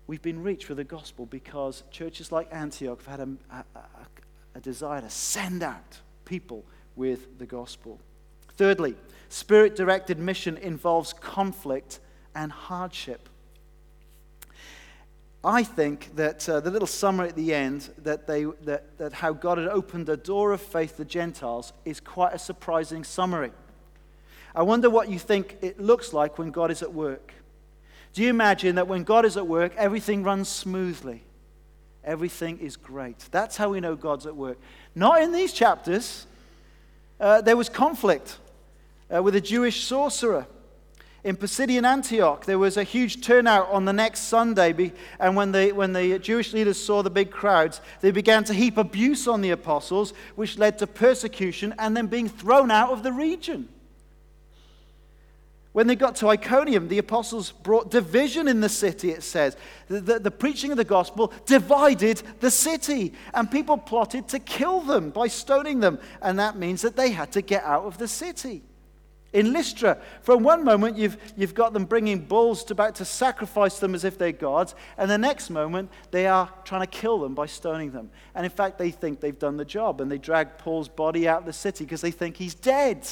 we've 0.07 0.21
been 0.21 0.41
reached 0.41 0.69
with 0.69 0.77
the 0.77 0.83
gospel 0.83 1.25
because 1.25 1.83
churches 1.91 2.31
like 2.31 2.47
Antioch 2.51 3.03
have 3.05 3.19
had 3.19 3.27
a, 3.27 3.55
a, 3.75 3.79
a 4.55 4.59
desire 4.61 5.01
to 5.01 5.09
send 5.09 5.61
out 5.61 5.99
people 6.25 6.63
with 6.95 7.37
the 7.37 7.45
gospel. 7.45 7.99
Thirdly, 8.57 8.95
spirit 9.29 9.75
directed 9.75 10.19
mission 10.19 10.57
involves 10.57 11.13
conflict 11.13 11.99
and 12.35 12.51
hardship. 12.51 13.29
I 15.43 15.63
think 15.63 16.15
that 16.15 16.49
uh, 16.49 16.59
the 16.59 16.71
little 16.71 16.87
summary 16.87 17.29
at 17.29 17.35
the 17.35 17.53
end, 17.53 17.89
that, 17.99 18.27
they, 18.27 18.45
that, 18.63 18.97
that 18.97 19.13
how 19.13 19.31
God 19.31 19.59
had 19.59 19.67
opened 19.67 20.07
the 20.07 20.17
door 20.17 20.51
of 20.51 20.59
faith 20.59 20.97
to 20.97 21.05
Gentiles, 21.05 21.71
is 21.85 21.99
quite 21.99 22.33
a 22.33 22.39
surprising 22.39 23.03
summary. 23.03 23.51
I 24.55 24.63
wonder 24.63 24.89
what 24.89 25.09
you 25.09 25.19
think 25.19 25.57
it 25.61 25.79
looks 25.79 26.11
like 26.11 26.39
when 26.39 26.49
God 26.49 26.71
is 26.71 26.81
at 26.81 26.91
work. 26.91 27.33
Do 28.13 28.23
you 28.23 28.29
imagine 28.29 28.75
that 28.75 28.87
when 28.87 29.03
God 29.03 29.23
is 29.23 29.37
at 29.37 29.45
work, 29.45 29.73
everything 29.77 30.23
runs 30.23 30.49
smoothly? 30.49 31.21
Everything 32.03 32.57
is 32.57 32.75
great. 32.75 33.19
That's 33.31 33.55
how 33.55 33.69
we 33.69 33.79
know 33.79 33.95
God's 33.95 34.25
at 34.25 34.35
work. 34.35 34.57
Not 34.95 35.21
in 35.21 35.31
these 35.31 35.53
chapters. 35.53 36.25
Uh, 37.19 37.41
there 37.41 37.55
was 37.55 37.69
conflict 37.69 38.39
uh, 39.13 39.21
with 39.21 39.35
a 39.35 39.41
Jewish 39.41 39.83
sorcerer. 39.83 40.47
In 41.23 41.35
Pisidian 41.35 41.85
Antioch, 41.85 42.45
there 42.45 42.59
was 42.59 42.77
a 42.77 42.83
huge 42.83 43.21
turnout 43.21 43.69
on 43.69 43.85
the 43.85 43.91
next 43.91 44.21
Sunday, 44.21 44.93
and 45.19 45.35
when 45.35 45.51
the, 45.51 45.71
when 45.73 45.91
the 45.91 46.19
Jewish 46.19 46.53
leaders 46.53 46.81
saw 46.81 47.01
the 47.01 47.09
big 47.09 47.31
crowds, 47.31 47.81
they 48.01 48.11
began 48.11 48.43
to 48.45 48.53
heap 48.53 48.77
abuse 48.77 49.27
on 49.27 49.41
the 49.41 49.49
apostles, 49.49 50.13
which 50.35 50.57
led 50.57 50.79
to 50.79 50.87
persecution 50.87 51.73
and 51.79 51.97
then 51.97 52.07
being 52.07 52.29
thrown 52.29 52.71
out 52.71 52.91
of 52.91 53.03
the 53.03 53.11
region. 53.11 53.67
When 55.73 55.85
they 55.85 55.95
got 55.95 56.15
to 56.17 56.29
Iconium, 56.29 56.87
the 56.87 56.97
apostles 56.97 57.51
brought 57.51 57.91
division 57.91 58.47
in 58.47 58.61
the 58.61 58.69
city, 58.69 59.11
it 59.11 59.21
says. 59.21 59.57
The, 59.89 59.99
the, 59.99 60.19
the, 60.19 60.31
preaching 60.31 60.71
of 60.71 60.77
the 60.77 60.83
gospel 60.83 61.31
divided 61.45 62.23
the 62.39 62.49
city, 62.49 63.13
and 63.33 63.51
people 63.51 63.77
plotted 63.77 64.27
to 64.29 64.39
kill 64.39 64.81
them 64.81 65.09
by 65.09 65.27
stoning 65.27 65.79
them, 65.79 65.99
and 66.21 66.39
that 66.39 66.57
means 66.57 66.81
that 66.83 66.95
they 66.95 67.11
had 67.11 67.31
to 67.33 67.41
get 67.41 67.63
out 67.63 67.83
of 67.83 67.97
the 67.97 68.07
city. 68.07 68.63
In 69.37 69.53
Lystra, 69.53 69.99
from 70.23 70.41
one 70.41 70.63
moment 70.63 70.97
you've, 70.97 71.15
you've 71.37 71.53
got 71.53 71.71
them 71.71 71.85
bringing 71.85 72.25
bulls 72.25 72.63
to, 72.63 72.73
to 72.73 73.05
sacrifice 73.05 73.77
them 73.77 73.93
as 73.93 74.03
if 74.03 74.17
they're 74.17 74.31
gods, 74.31 74.73
and 74.97 75.11
the 75.11 75.17
next 75.19 75.51
moment 75.51 75.91
they 76.09 76.25
are 76.25 76.51
trying 76.63 76.81
to 76.81 76.87
kill 76.87 77.19
them 77.19 77.35
by 77.35 77.45
stoning 77.45 77.91
them. 77.91 78.09
And 78.33 78.45
in 78.45 78.49
fact, 78.49 78.79
they 78.79 78.89
think 78.89 79.19
they've 79.19 79.37
done 79.37 79.57
the 79.57 79.63
job, 79.63 80.01
and 80.01 80.11
they 80.11 80.17
drag 80.17 80.57
Paul's 80.57 80.89
body 80.89 81.27
out 81.27 81.41
of 81.41 81.45
the 81.45 81.53
city 81.53 81.83
because 81.83 82.01
they 82.01 82.09
think 82.09 82.35
he's 82.35 82.55
dead. 82.55 83.07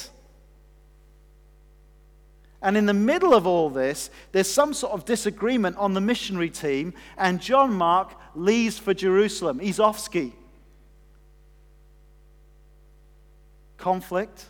And 2.60 2.76
in 2.76 2.86
the 2.86 2.92
middle 2.92 3.32
of 3.32 3.46
all 3.46 3.70
this, 3.70 4.10
there's 4.32 4.50
some 4.50 4.74
sort 4.74 4.94
of 4.94 5.04
disagreement 5.04 5.76
on 5.76 5.94
the 5.94 6.00
missionary 6.00 6.50
team, 6.50 6.94
and 7.16 7.40
John 7.40 7.72
Mark 7.72 8.12
leaves 8.34 8.80
for 8.80 8.94
Jerusalem. 8.94 9.60
He's 9.60 9.78
off 9.78 10.00
ski. 10.00 10.32
Conflict, 13.76 14.46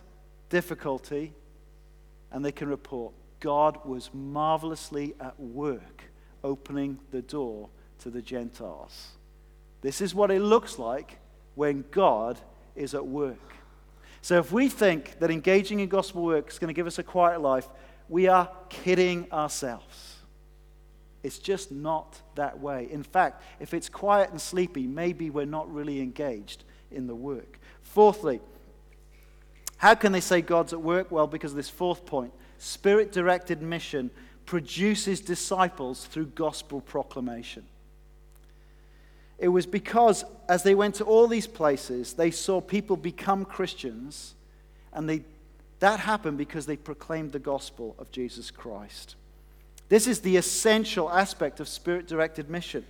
difficulty, 0.49 1.35
and 2.33 2.45
they 2.45 2.53
can 2.53 2.69
report 2.69 3.13
God 3.41 3.85
was 3.85 4.11
marvelously 4.13 5.15
at 5.21 5.39
work 5.39 6.05
opening 6.43 6.99
the 7.11 7.23
door 7.23 7.69
to 8.01 8.11
the 8.11 8.23
Gentiles. 8.23 9.09
This 9.83 10.01
is 10.01 10.15
what 10.15 10.31
it 10.31 10.41
looks 10.41 10.79
like 10.79 11.19
when 11.55 11.85
God 11.91 12.39
is 12.75 12.95
at 12.95 13.07
work. 13.07 13.55
So 14.23 14.39
if 14.39 14.53
we 14.53 14.69
think 14.69 15.19
that 15.21 15.31
engaging 15.31 15.81
in 15.81 15.89
gospel 15.89 16.25
work 16.25 16.51
is 16.51 16.59
going 16.59 16.69
to 16.69 16.75
give 16.75 16.87
us 16.87 16.99
a 16.99 17.03
quiet 17.03 17.41
life, 17.41 17.69
we 18.09 18.27
are 18.27 18.51
kidding 18.69 19.31
ourselves. 19.33 20.17
It's 21.23 21.39
just 21.39 21.73
not 21.73 22.21
that 22.37 22.61
way. 22.61 22.89
In 22.91 23.03
fact, 23.03 23.43
if 23.61 23.75
it's 23.75 23.89
quiet 23.89 24.31
and 24.31 24.41
sleepy, 24.41 24.87
maybe 24.87 25.31
we're 25.31 25.45
not 25.45 25.73
really 25.73 26.01
engaged 26.01 26.65
in 26.91 27.07
the 27.07 27.15
work. 27.15 27.59
Fourthly, 27.83 28.41
how 29.79 29.95
can 29.95 30.13
they 30.13 30.21
say 30.21 30.41
God's 30.41 30.73
at 30.73 30.81
work? 30.81 31.11
Well, 31.11 31.27
because 31.27 31.53
of 31.53 31.57
this 31.57 31.71
fourth 31.71 32.07
point 32.07 32.33
spirit 32.59 33.13
directed 33.13 33.61
mission 33.61 34.11
produces 34.47 35.21
disciples 35.21 36.07
through 36.07 36.27
gospel 36.27 36.81
proclamation. 36.81 37.65
It 39.39 39.49
was 39.49 39.67
because 39.67 40.25
as 40.49 40.63
they 40.63 40.75
went 40.75 40.95
to 40.97 41.05
all 41.05 41.27
these 41.27 41.47
places, 41.47 42.15
they 42.15 42.31
saw 42.31 42.61
people 42.61 42.97
become 42.97 43.45
Christians 43.45 44.35
and 44.93 45.09
they 45.09 45.23
that 45.81 46.01
happened 46.01 46.39
because 46.39 46.65
they 46.65 46.77
proclaimed 46.77 47.33
the 47.33 47.39
gospel 47.39 47.95
of 47.99 48.11
Jesus 48.11 48.51
Christ. 48.51 49.15
This 49.91 50.07
is 50.07 50.21
the 50.21 50.37
essential 50.37 51.11
aspect 51.11 51.61
of 51.61 51.69
spirit 51.69 52.09
directed 52.09 52.49
mission 52.49 52.85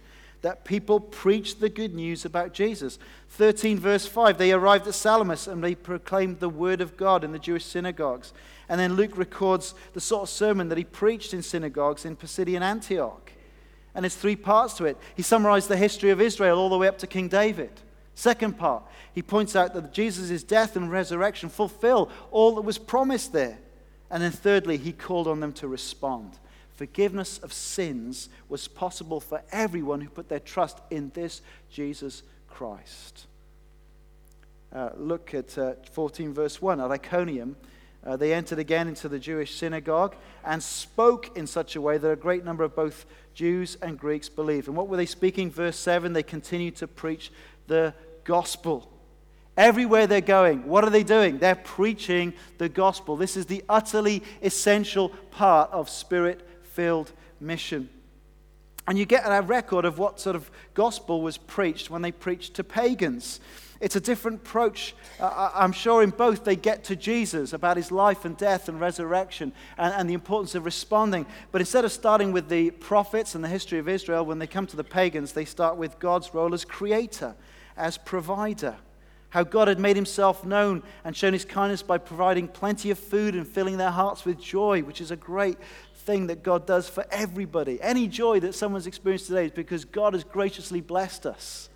that 0.46 0.64
people 0.64 1.00
preach 1.00 1.58
the 1.58 1.68
good 1.68 1.92
news 1.92 2.24
about 2.24 2.52
Jesus. 2.52 3.00
13, 3.30 3.80
verse 3.80 4.06
5, 4.06 4.38
they 4.38 4.52
arrived 4.52 4.86
at 4.86 4.94
Salamis 4.94 5.48
and 5.48 5.62
they 5.62 5.74
proclaimed 5.74 6.38
the 6.38 6.48
word 6.48 6.80
of 6.80 6.96
God 6.96 7.24
in 7.24 7.32
the 7.32 7.40
Jewish 7.40 7.64
synagogues. 7.64 8.32
And 8.68 8.78
then 8.78 8.94
Luke 8.94 9.18
records 9.18 9.74
the 9.92 10.00
sort 10.00 10.22
of 10.22 10.28
sermon 10.28 10.68
that 10.68 10.78
he 10.78 10.84
preached 10.84 11.34
in 11.34 11.42
synagogues 11.42 12.04
in 12.04 12.14
Pisidian 12.14 12.62
Antioch. 12.62 13.32
And 13.92 14.04
there's 14.04 14.14
three 14.14 14.36
parts 14.36 14.74
to 14.74 14.84
it. 14.84 14.96
He 15.16 15.22
summarized 15.22 15.66
the 15.66 15.76
history 15.76 16.10
of 16.10 16.20
Israel 16.20 16.60
all 16.60 16.68
the 16.68 16.78
way 16.78 16.86
up 16.86 16.98
to 16.98 17.08
King 17.08 17.26
David. 17.26 17.72
Second 18.14 18.56
part, 18.56 18.84
he 19.12 19.22
points 19.22 19.56
out 19.56 19.74
that 19.74 19.92
Jesus' 19.92 20.44
death 20.44 20.76
and 20.76 20.92
resurrection 20.92 21.48
fulfill 21.48 22.08
all 22.30 22.54
that 22.54 22.62
was 22.62 22.78
promised 22.78 23.32
there. 23.32 23.58
And 24.12 24.22
then 24.22 24.30
thirdly, 24.30 24.76
he 24.76 24.92
called 24.92 25.26
on 25.26 25.40
them 25.40 25.52
to 25.54 25.66
respond. 25.66 26.38
Forgiveness 26.76 27.38
of 27.38 27.52
sins 27.52 28.28
was 28.48 28.68
possible 28.68 29.18
for 29.18 29.42
everyone 29.50 30.02
who 30.02 30.10
put 30.10 30.28
their 30.28 30.40
trust 30.40 30.78
in 30.90 31.10
this 31.14 31.40
Jesus 31.70 32.22
Christ. 32.48 33.26
Uh, 34.72 34.90
look 34.96 35.32
at 35.32 35.56
uh, 35.56 35.72
14, 35.92 36.34
verse 36.34 36.60
1. 36.60 36.80
At 36.80 36.90
Iconium, 36.90 37.56
uh, 38.04 38.16
they 38.16 38.34
entered 38.34 38.58
again 38.58 38.88
into 38.88 39.08
the 39.08 39.18
Jewish 39.18 39.54
synagogue 39.54 40.16
and 40.44 40.62
spoke 40.62 41.34
in 41.36 41.46
such 41.46 41.76
a 41.76 41.80
way 41.80 41.96
that 41.96 42.10
a 42.10 42.16
great 42.16 42.44
number 42.44 42.62
of 42.62 42.76
both 42.76 43.06
Jews 43.32 43.78
and 43.80 43.98
Greeks 43.98 44.28
believed. 44.28 44.68
And 44.68 44.76
what 44.76 44.88
were 44.88 44.98
they 44.98 45.06
speaking? 45.06 45.50
Verse 45.50 45.78
7 45.78 46.12
they 46.12 46.22
continued 46.22 46.76
to 46.76 46.86
preach 46.86 47.32
the 47.68 47.94
gospel. 48.24 48.90
Everywhere 49.56 50.06
they're 50.06 50.20
going, 50.20 50.66
what 50.66 50.84
are 50.84 50.90
they 50.90 51.02
doing? 51.02 51.38
They're 51.38 51.54
preaching 51.54 52.34
the 52.58 52.68
gospel. 52.68 53.16
This 53.16 53.36
is 53.36 53.46
the 53.46 53.64
utterly 53.70 54.22
essential 54.42 55.08
part 55.30 55.70
of 55.72 55.88
spirit 55.88 56.46
filled 56.76 57.10
mission. 57.40 57.88
And 58.86 58.98
you 58.98 59.06
get 59.06 59.24
a 59.24 59.40
record 59.40 59.86
of 59.86 59.98
what 59.98 60.20
sort 60.20 60.36
of 60.36 60.50
gospel 60.74 61.22
was 61.22 61.38
preached 61.38 61.90
when 61.90 62.02
they 62.02 62.12
preached 62.12 62.54
to 62.54 62.64
pagans. 62.64 63.40
It's 63.80 63.96
a 63.96 64.00
different 64.00 64.42
approach. 64.42 64.94
Uh, 65.18 65.50
I'm 65.54 65.72
sure 65.72 66.02
in 66.02 66.10
both 66.10 66.44
they 66.44 66.54
get 66.54 66.84
to 66.84 66.96
Jesus 66.96 67.52
about 67.54 67.78
his 67.78 67.90
life 67.90 68.26
and 68.26 68.36
death 68.36 68.68
and 68.68 68.78
resurrection 68.78 69.52
and, 69.78 69.94
and, 69.94 70.08
the 70.08 70.14
importance 70.14 70.54
of 70.54 70.64
responding. 70.64 71.26
But 71.50 71.60
instead 71.60 71.84
of 71.84 71.92
starting 71.92 72.30
with 72.30 72.48
the 72.48 72.70
prophets 72.70 73.34
and 73.34 73.42
the 73.42 73.48
history 73.48 73.78
of 73.78 73.88
Israel, 73.88 74.24
when 74.24 74.38
they 74.38 74.46
come 74.46 74.66
to 74.68 74.76
the 74.76 74.84
pagans, 74.84 75.32
they 75.32 75.44
start 75.46 75.76
with 75.76 75.98
God's 75.98 76.32
role 76.32 76.54
as 76.54 76.64
creator, 76.64 77.34
as 77.76 77.98
provider. 77.98 78.76
How 79.36 79.44
God 79.44 79.68
had 79.68 79.78
made 79.78 79.96
himself 79.96 80.46
known 80.46 80.82
and 81.04 81.14
shown 81.14 81.34
his 81.34 81.44
kindness 81.44 81.82
by 81.82 81.98
providing 81.98 82.48
plenty 82.48 82.90
of 82.90 82.98
food 82.98 83.34
and 83.34 83.46
filling 83.46 83.76
their 83.76 83.90
hearts 83.90 84.24
with 84.24 84.40
joy, 84.40 84.80
which 84.80 85.02
is 85.02 85.10
a 85.10 85.16
great 85.16 85.58
thing 85.94 86.28
that 86.28 86.42
God 86.42 86.66
does 86.66 86.88
for 86.88 87.04
everybody. 87.10 87.78
Any 87.82 88.08
joy 88.08 88.40
that 88.40 88.54
someone's 88.54 88.86
experienced 88.86 89.26
today 89.26 89.44
is 89.44 89.50
because 89.50 89.84
God 89.84 90.14
has 90.14 90.24
graciously 90.24 90.80
blessed 90.80 91.26
us. 91.26 91.68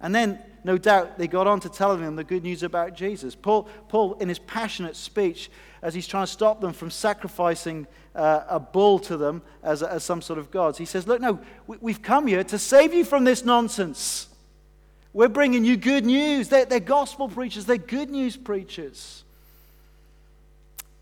And 0.00 0.14
then, 0.14 0.38
no 0.62 0.78
doubt, 0.78 1.18
they 1.18 1.26
got 1.26 1.48
on 1.48 1.58
to 1.58 1.68
telling 1.68 2.00
them 2.00 2.14
the 2.14 2.22
good 2.22 2.44
news 2.44 2.62
about 2.62 2.94
Jesus. 2.94 3.34
Paul, 3.34 3.68
Paul 3.88 4.14
in 4.20 4.28
his 4.28 4.38
passionate 4.38 4.94
speech, 4.94 5.50
as 5.82 5.94
he's 5.94 6.06
trying 6.06 6.26
to 6.26 6.32
stop 6.32 6.60
them 6.60 6.74
from 6.74 6.92
sacrificing 6.92 7.88
uh, 8.14 8.44
a 8.48 8.60
bull 8.60 9.00
to 9.00 9.16
them 9.16 9.42
as, 9.64 9.82
as 9.82 10.04
some 10.04 10.22
sort 10.22 10.38
of 10.38 10.52
gods, 10.52 10.78
he 10.78 10.84
says, 10.84 11.08
Look, 11.08 11.20
no, 11.20 11.40
we, 11.66 11.76
we've 11.80 12.02
come 12.02 12.28
here 12.28 12.44
to 12.44 12.56
save 12.56 12.94
you 12.94 13.04
from 13.04 13.24
this 13.24 13.44
nonsense. 13.44 14.28
We're 15.12 15.28
bringing 15.28 15.64
you 15.64 15.76
good 15.76 16.06
news. 16.06 16.48
They're, 16.48 16.64
they're 16.64 16.80
gospel 16.80 17.28
preachers, 17.28 17.66
they're 17.66 17.76
good 17.76 18.10
news 18.10 18.36
preachers. 18.36 19.24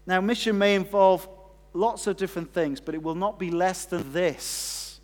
Now, 0.06 0.20
mission 0.20 0.58
may 0.58 0.74
involve 0.74 1.28
lots 1.72 2.06
of 2.06 2.16
different 2.16 2.52
things, 2.52 2.80
but 2.80 2.94
it 2.94 3.02
will 3.02 3.14
not 3.14 3.38
be 3.38 3.50
less 3.50 3.84
than 3.84 4.12
this. 4.12 5.00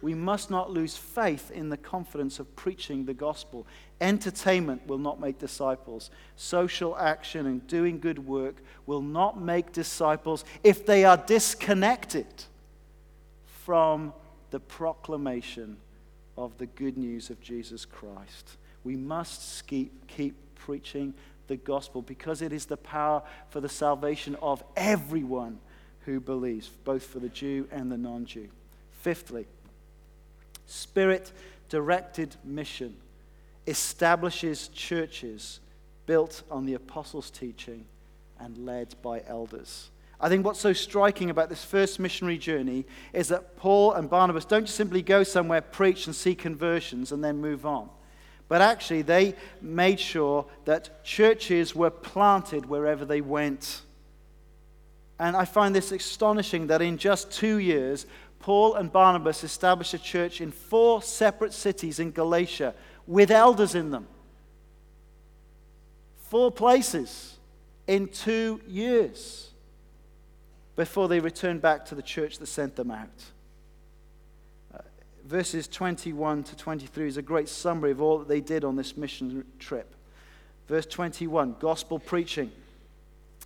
We 0.00 0.14
must 0.14 0.50
not 0.50 0.70
lose 0.70 0.96
faith 0.96 1.50
in 1.50 1.70
the 1.70 1.76
confidence 1.76 2.38
of 2.38 2.54
preaching 2.56 3.06
the 3.06 3.14
gospel. 3.14 3.66
Entertainment 4.00 4.86
will 4.86 4.98
not 4.98 5.18
make 5.18 5.38
disciples. 5.38 6.10
Social 6.36 6.96
action 6.98 7.46
and 7.46 7.66
doing 7.66 7.98
good 7.98 8.18
work 8.18 8.56
will 8.86 9.00
not 9.00 9.40
make 9.40 9.72
disciples 9.72 10.44
if 10.62 10.84
they 10.84 11.04
are 11.04 11.16
disconnected 11.16 12.26
from 13.64 14.12
the 14.50 14.60
proclamation 14.60 15.78
of 16.36 16.56
the 16.58 16.66
good 16.66 16.96
news 16.96 17.30
of 17.30 17.40
Jesus 17.40 17.84
Christ. 17.84 18.56
We 18.82 18.96
must 18.96 19.66
keep, 19.66 20.06
keep 20.06 20.34
preaching 20.54 21.14
the 21.46 21.56
gospel 21.56 22.02
because 22.02 22.42
it 22.42 22.52
is 22.52 22.66
the 22.66 22.76
power 22.76 23.22
for 23.50 23.60
the 23.60 23.68
salvation 23.68 24.36
of 24.42 24.62
everyone 24.76 25.58
who 26.00 26.20
believes, 26.20 26.68
both 26.84 27.04
for 27.04 27.18
the 27.18 27.28
Jew 27.28 27.68
and 27.70 27.90
the 27.90 27.98
non 27.98 28.24
Jew. 28.24 28.48
Fifthly, 29.00 29.46
spirit 30.66 31.32
directed 31.68 32.36
mission 32.44 32.96
establishes 33.66 34.68
churches 34.68 35.60
built 36.06 36.42
on 36.50 36.66
the 36.66 36.74
apostles' 36.74 37.30
teaching 37.30 37.86
and 38.38 38.58
led 38.58 38.94
by 39.02 39.22
elders. 39.26 39.90
I 40.20 40.28
think 40.28 40.44
what's 40.44 40.60
so 40.60 40.72
striking 40.72 41.30
about 41.30 41.48
this 41.48 41.64
first 41.64 41.98
missionary 41.98 42.38
journey 42.38 42.86
is 43.12 43.28
that 43.28 43.56
Paul 43.56 43.92
and 43.92 44.08
Barnabas 44.08 44.44
don't 44.44 44.64
just 44.64 44.76
simply 44.76 45.02
go 45.02 45.22
somewhere, 45.22 45.60
preach, 45.60 46.06
and 46.06 46.14
see 46.14 46.34
conversions 46.34 47.12
and 47.12 47.22
then 47.22 47.38
move 47.38 47.66
on. 47.66 47.88
But 48.48 48.60
actually, 48.60 49.02
they 49.02 49.34
made 49.60 49.98
sure 49.98 50.46
that 50.66 51.04
churches 51.04 51.74
were 51.74 51.90
planted 51.90 52.66
wherever 52.66 53.04
they 53.04 53.20
went. 53.20 53.82
And 55.18 55.36
I 55.36 55.44
find 55.44 55.74
this 55.74 55.92
astonishing 55.92 56.68
that 56.68 56.82
in 56.82 56.98
just 56.98 57.30
two 57.32 57.58
years, 57.58 58.06
Paul 58.40 58.74
and 58.74 58.92
Barnabas 58.92 59.42
established 59.42 59.94
a 59.94 59.98
church 59.98 60.40
in 60.40 60.52
four 60.52 61.02
separate 61.02 61.52
cities 61.52 61.98
in 61.98 62.10
Galatia 62.10 62.74
with 63.06 63.30
elders 63.30 63.74
in 63.74 63.90
them. 63.90 64.06
Four 66.28 66.50
places 66.50 67.38
in 67.86 68.08
two 68.08 68.60
years 68.66 69.50
before 70.76 71.08
they 71.08 71.20
returned 71.20 71.62
back 71.62 71.84
to 71.86 71.94
the 71.94 72.02
church 72.02 72.38
that 72.38 72.46
sent 72.46 72.76
them 72.76 72.90
out. 72.90 73.24
Uh, 74.72 74.78
verses 75.24 75.68
21 75.68 76.44
to 76.44 76.56
23 76.56 77.08
is 77.08 77.16
a 77.16 77.22
great 77.22 77.48
summary 77.48 77.90
of 77.90 78.00
all 78.00 78.18
that 78.18 78.28
they 78.28 78.40
did 78.40 78.64
on 78.64 78.76
this 78.76 78.96
mission 78.96 79.44
trip. 79.58 79.94
Verse 80.66 80.86
21 80.86 81.56
gospel 81.60 81.98
preaching. 81.98 82.50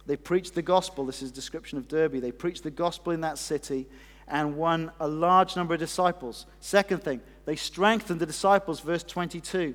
They 0.06 0.16
preached 0.16 0.54
the 0.54 0.62
gospel. 0.62 1.04
This 1.04 1.22
is 1.22 1.30
description 1.30 1.76
of 1.76 1.86
Derbe. 1.86 2.20
They 2.20 2.32
preached 2.32 2.62
the 2.62 2.70
gospel 2.70 3.12
in 3.12 3.20
that 3.20 3.36
city 3.36 3.86
and 4.26 4.56
won 4.56 4.90
a 5.00 5.08
large 5.08 5.56
number 5.56 5.74
of 5.74 5.80
disciples. 5.80 6.46
Second 6.60 7.02
thing, 7.02 7.20
they 7.44 7.56
strengthened 7.56 8.20
the 8.20 8.26
disciples, 8.26 8.80
verse 8.80 9.02
22. 9.02 9.74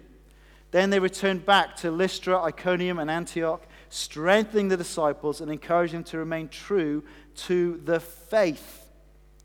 Then 0.71 0.89
they 0.89 0.99
returned 0.99 1.45
back 1.45 1.75
to 1.77 1.91
Lystra, 1.91 2.41
Iconium, 2.41 2.97
and 2.97 3.11
Antioch, 3.11 3.63
strengthening 3.89 4.69
the 4.69 4.77
disciples 4.77 5.39
and 5.39 5.51
encouraging 5.51 5.99
them 5.99 6.03
to 6.05 6.17
remain 6.17 6.47
true 6.47 7.03
to 7.35 7.81
the 7.83 7.99
faith. 7.99 8.89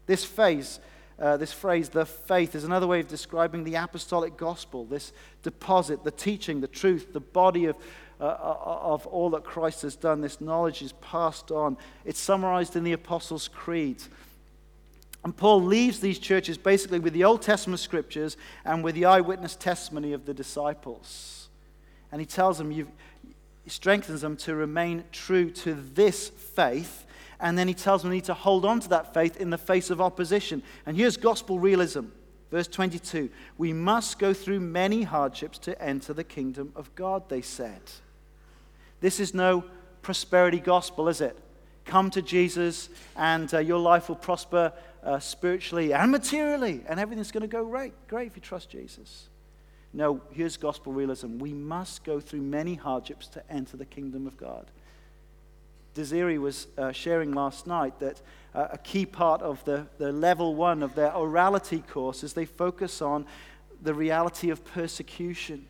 This 0.07 0.25
phase, 0.25 0.81
uh, 1.21 1.37
this 1.37 1.53
phrase, 1.53 1.89
the 1.89 2.07
faith, 2.07 2.55
is 2.55 2.65
another 2.65 2.87
way 2.87 3.01
of 3.01 3.09
describing 3.09 3.65
the 3.65 3.75
apostolic 3.75 4.37
gospel, 4.37 4.85
this 4.85 5.13
deposit, 5.43 6.05
the 6.05 6.11
teaching, 6.11 6.61
the 6.61 6.69
truth, 6.69 7.13
the 7.13 7.21
body 7.21 7.67
of, 7.67 7.77
uh, 8.21 8.25
uh, 8.25 8.79
of 8.83 9.07
all 9.07 9.31
that 9.31 9.45
Christ 9.45 9.83
has 9.83 9.97
done. 9.97 10.21
This 10.21 10.41
knowledge 10.41 10.83
is 10.83 10.93
passed 10.93 11.51
on. 11.51 11.77
It's 12.05 12.21
summarized 12.21 12.77
in 12.77 12.85
the 12.85 12.93
Apostles' 12.93 13.49
Creed. 13.49 14.03
And 15.25 15.37
Paul 15.37 15.63
leaves 15.63 16.01
these 16.01 16.19
churches 16.19 16.57
basically 16.57 17.01
with 17.01 17.13
the 17.13 17.25
Old 17.25 17.43
Testament 17.43 17.81
scriptures 17.81 18.37
and 18.65 18.85
with 18.85 18.95
the 18.95 19.05
eyewitness 19.05 19.57
testimony 19.57 20.13
of 20.13 20.25
the 20.25 20.35
disciples. 20.35 21.49
And 22.11 22.21
he 22.21 22.27
tells 22.27 22.59
them, 22.59 22.71
he 22.71 22.87
strengthens 23.67 24.21
them 24.21 24.37
to 24.39 24.55
remain 24.55 25.05
true 25.13 25.51
to 25.51 25.75
this 25.75 26.29
faith. 26.29 27.05
And 27.41 27.57
then 27.57 27.69
he 27.69 27.75
tells 27.75 28.03
them 28.03 28.11
they 28.11 28.17
need 28.17 28.25
to 28.25 28.35
hold 28.35 28.65
on 28.65 28.81
to 28.81 28.89
that 28.89 29.15
faith 29.15 29.37
in 29.37 29.51
the 29.51 29.59
face 29.59 29.91
of 29.91 30.01
opposition. 30.01 30.63
And 30.87 30.97
here's 30.97 31.17
gospel 31.17 31.59
realism. 31.59 32.07
Verse 32.51 32.69
22 32.69 33.31
We 33.57 33.73
must 33.73 34.19
go 34.19 34.33
through 34.33 34.61
many 34.61 35.03
hardships 35.03 35.59
to 35.61 35.81
enter 35.81 36.13
the 36.13 36.25
kingdom 36.25 36.73
of 36.75 36.95
God, 36.95 37.29
they 37.29 37.43
said. 37.43 37.83
This 39.01 39.21
is 39.21 39.35
no 39.35 39.65
prosperity 40.03 40.59
gospel, 40.59 41.09
is 41.09 41.21
it? 41.21 41.39
Come 41.85 42.11
to 42.11 42.23
Jesus 42.23 42.89
and 43.17 43.53
uh, 43.55 43.59
your 43.59 43.79
life 43.79 44.09
will 44.09 44.17
prosper 44.17 44.73
uh, 45.03 45.19
spiritually 45.19 45.93
and 45.93 46.11
materially, 46.11 46.83
and 46.89 46.99
everything's 46.99 47.31
going 47.31 47.43
to 47.43 47.47
go 47.47 47.65
great. 47.65 47.93
Great 48.09 48.27
if 48.29 48.37
you 48.37 48.43
trust 48.43 48.69
Jesus. 48.69 49.29
No, 49.93 50.21
here's 50.33 50.57
gospel 50.57 50.93
realism. 50.93 51.39
We 51.39 51.53
must 51.55 52.05
go 52.05 52.21
through 52.21 52.43
many 52.43 52.75
hardships 52.75 53.27
to 53.29 53.51
enter 53.51 53.77
the 53.77 53.87
kingdom 53.87 54.27
of 54.27 54.37
God. 54.37 54.71
Desiree 55.95 56.39
was 56.39 56.69
uh, 56.77 56.93
sharing 56.93 57.33
last 57.33 57.67
night 57.67 57.99
that 58.01 58.21
uh, 58.55 58.69
a 58.73 58.79
key 58.79 59.07
part 59.07 59.43
of 59.43 59.65
the, 59.65 59.87
the 59.99 60.13
level 60.13 60.55
one 60.55 60.83
of 60.83 60.95
their 60.95 61.11
orality 61.11 61.87
course 61.87 62.23
is 62.23 62.33
they 62.33 62.45
focus 62.45 63.03
on 63.03 63.27
the 63.83 63.95
reality 63.95 64.51
of 64.51 64.65
persecution 64.65 65.67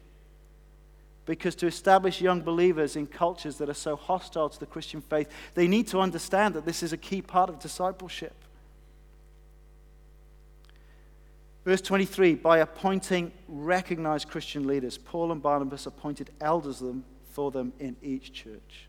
because 1.28 1.54
to 1.54 1.66
establish 1.66 2.22
young 2.22 2.40
believers 2.40 2.96
in 2.96 3.06
cultures 3.06 3.58
that 3.58 3.68
are 3.68 3.74
so 3.74 3.96
hostile 3.96 4.48
to 4.48 4.58
the 4.58 4.64
Christian 4.64 5.02
faith, 5.02 5.28
they 5.54 5.68
need 5.68 5.86
to 5.88 6.00
understand 6.00 6.54
that 6.54 6.64
this 6.64 6.82
is 6.82 6.94
a 6.94 6.96
key 6.96 7.20
part 7.20 7.50
of 7.50 7.58
discipleship. 7.58 8.34
Verse 11.66 11.82
23 11.82 12.34
By 12.36 12.58
appointing 12.60 13.30
recognized 13.46 14.30
Christian 14.30 14.66
leaders, 14.66 14.96
Paul 14.96 15.30
and 15.30 15.42
Barnabas 15.42 15.84
appointed 15.84 16.30
elders 16.40 16.82
for 17.32 17.50
them 17.50 17.74
in 17.78 17.94
each 18.02 18.32
church. 18.32 18.87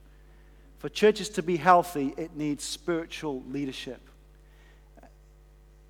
For 0.80 0.90
churches 0.90 1.30
to 1.32 1.44
be 1.44 1.58
healthy, 1.58 2.14
it 2.18 2.36
needs 2.36 2.64
spiritual 2.64 3.44
leadership. 3.50 4.02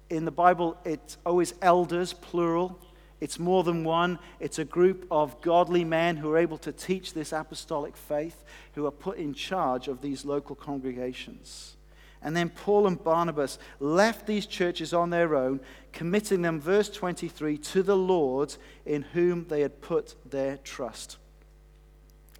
In 0.09 0.25
the 0.25 0.31
Bible, 0.31 0.77
it's 0.83 1.17
always 1.23 1.53
elders, 1.61 2.13
plural. 2.13 2.79
It's 3.21 3.37
more 3.37 3.63
than 3.63 3.83
one. 3.83 4.17
It's 4.39 4.57
a 4.57 4.65
group 4.65 5.05
of 5.11 5.39
godly 5.41 5.83
men 5.83 6.17
who 6.17 6.31
are 6.31 6.37
able 6.37 6.57
to 6.59 6.71
teach 6.71 7.13
this 7.13 7.31
apostolic 7.31 7.95
faith, 7.95 8.43
who 8.73 8.87
are 8.87 8.91
put 8.91 9.19
in 9.19 9.35
charge 9.35 9.87
of 9.87 10.01
these 10.01 10.25
local 10.25 10.55
congregations. 10.55 11.75
And 12.23 12.35
then 12.35 12.49
Paul 12.49 12.87
and 12.87 13.01
Barnabas 13.01 13.59
left 13.79 14.25
these 14.25 14.47
churches 14.47 14.91
on 14.91 15.11
their 15.11 15.35
own, 15.35 15.59
committing 15.93 16.41
them, 16.41 16.59
verse 16.59 16.89
23, 16.89 17.59
to 17.59 17.83
the 17.83 17.95
Lord 17.95 18.55
in 18.87 19.03
whom 19.03 19.45
they 19.47 19.61
had 19.61 19.81
put 19.81 20.15
their 20.29 20.57
trust. 20.57 21.17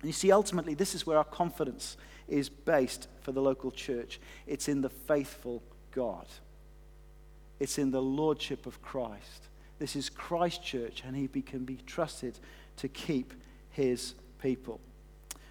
And 0.02 0.10
you 0.10 0.14
see, 0.14 0.32
ultimately, 0.32 0.74
this 0.74 0.96
is 0.96 1.06
where 1.06 1.18
our 1.18 1.24
confidence 1.24 1.96
is 2.30 2.50
based 2.50 3.08
for 3.22 3.32
the 3.32 3.42
local 3.42 3.72
church 3.72 4.20
it's 4.48 4.68
in 4.68 4.82
the 4.82 4.90
faithful 4.90 5.62
God, 5.92 6.26
it's 7.60 7.78
in 7.78 7.92
the 7.92 8.02
lordship 8.02 8.66
of 8.66 8.82
Christ. 8.82 9.48
This 9.80 9.96
is 9.96 10.10
Christ's 10.10 10.66
church, 10.66 11.04
and 11.06 11.16
he 11.16 11.28
can 11.42 11.64
be 11.64 11.78
trusted 11.86 12.38
to 12.78 12.88
keep 12.90 13.34
his 13.72 14.14
people. 14.42 14.80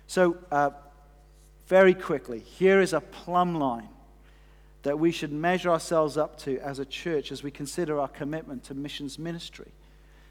So, 0.06 0.36
uh, 0.50 0.70
very 1.66 1.94
quickly, 1.94 2.40
here 2.40 2.80
is 2.80 2.92
a 2.92 3.00
plumb 3.00 3.54
line 3.54 3.88
that 4.82 4.98
we 4.98 5.12
should 5.12 5.32
measure 5.32 5.70
ourselves 5.70 6.16
up 6.16 6.38
to 6.38 6.58
as 6.60 6.78
a 6.78 6.84
church 6.84 7.30
as 7.32 7.42
we 7.42 7.50
consider 7.50 8.00
our 8.00 8.08
commitment 8.08 8.64
to 8.64 8.74
missions 8.74 9.18
ministry. 9.18 9.72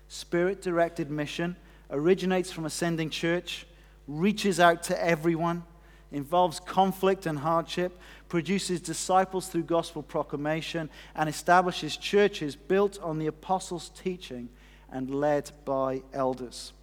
Spirit 0.07 0.61
directed 0.61 1.11
mission 1.11 1.55
originates 1.91 2.51
from 2.51 2.65
ascending 2.65 3.09
church, 3.09 3.65
reaches 4.07 4.59
out 4.59 4.83
to 4.83 5.03
everyone, 5.03 5.63
involves 6.11 6.59
conflict 6.59 7.25
and 7.25 7.39
hardship, 7.39 7.99
produces 8.29 8.81
disciples 8.81 9.47
through 9.47 9.63
gospel 9.63 10.03
proclamation, 10.03 10.89
and 11.15 11.29
establishes 11.29 11.97
churches 11.97 12.55
built 12.55 12.99
on 13.01 13.19
the 13.19 13.27
apostles' 13.27 13.89
teaching 13.89 14.49
and 14.91 15.13
led 15.13 15.51
by 15.65 16.01
elders. 16.13 16.73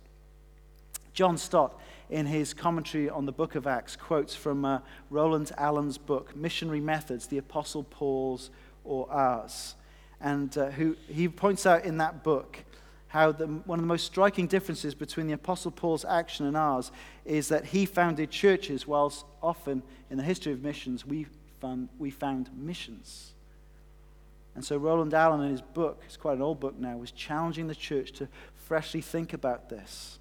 John 1.13 1.39
Stott 1.39 1.81
in 2.11 2.27
his 2.27 2.53
commentary 2.53 3.09
on 3.09 3.25
the 3.25 3.33
book 3.33 3.55
of 3.55 3.67
Acts, 3.67 3.97
quotes 3.97 4.35
from 4.35 4.65
uh, 4.65 4.81
Roland 5.11 5.53
Allen's 5.57 5.97
book, 5.97 6.37
Missionary 6.37 6.81
Methods, 6.81 7.27
the 7.27 7.39
Apostle 7.39 7.85
Paul's 7.85 8.51
or 8.85 9.11
Ours. 9.11 9.75
And 10.21 10.57
uh, 10.57 10.71
who, 10.71 10.97
he 11.09 11.29
points 11.29 11.67
out 11.67 11.85
in 11.85 11.99
that 11.99 12.23
book 12.23 12.59
how 13.15 13.31
the, 13.31 13.47
one 13.47 13.79
of 13.79 13.85
the 13.85 13.87
most 13.87 14.07
striking 14.07 14.49
differences 14.49 14.93
between 14.93 15.29
the 15.29 15.35
Apostle 15.35 15.71
Paul's 15.71 16.05
action 16.05 16.47
and 16.47 16.57
ours 16.57 16.91
is 17.25 17.47
that 17.47 17.67
he 17.67 17.87
founded 17.87 18.29
churches, 18.29 18.89
whilst 18.89 19.25
often 19.41 19.85
in 20.11 20.17
the 20.17 20.25
history 20.25 20.53
of 20.53 20.65
missions 20.65 21.07
we 21.07 21.25
found, 21.61 21.89
we 21.97 22.11
found 22.11 22.51
missions. 22.57 23.35
And 24.57 24.65
so 24.65 24.77
Roland 24.77 25.15
Allen, 25.15 25.43
in 25.43 25.53
his 25.53 25.63
book, 25.63 26.03
it's 26.05 26.17
quite 26.17 26.35
an 26.35 26.43
old 26.43 26.59
book 26.59 26.77
now, 26.77 26.97
was 26.97 27.13
challenging 27.13 27.69
the 27.69 27.75
church 27.77 28.11
to 28.15 28.27
freshly 28.57 29.01
think 29.01 29.33
about 29.33 29.69
this. 29.69 30.19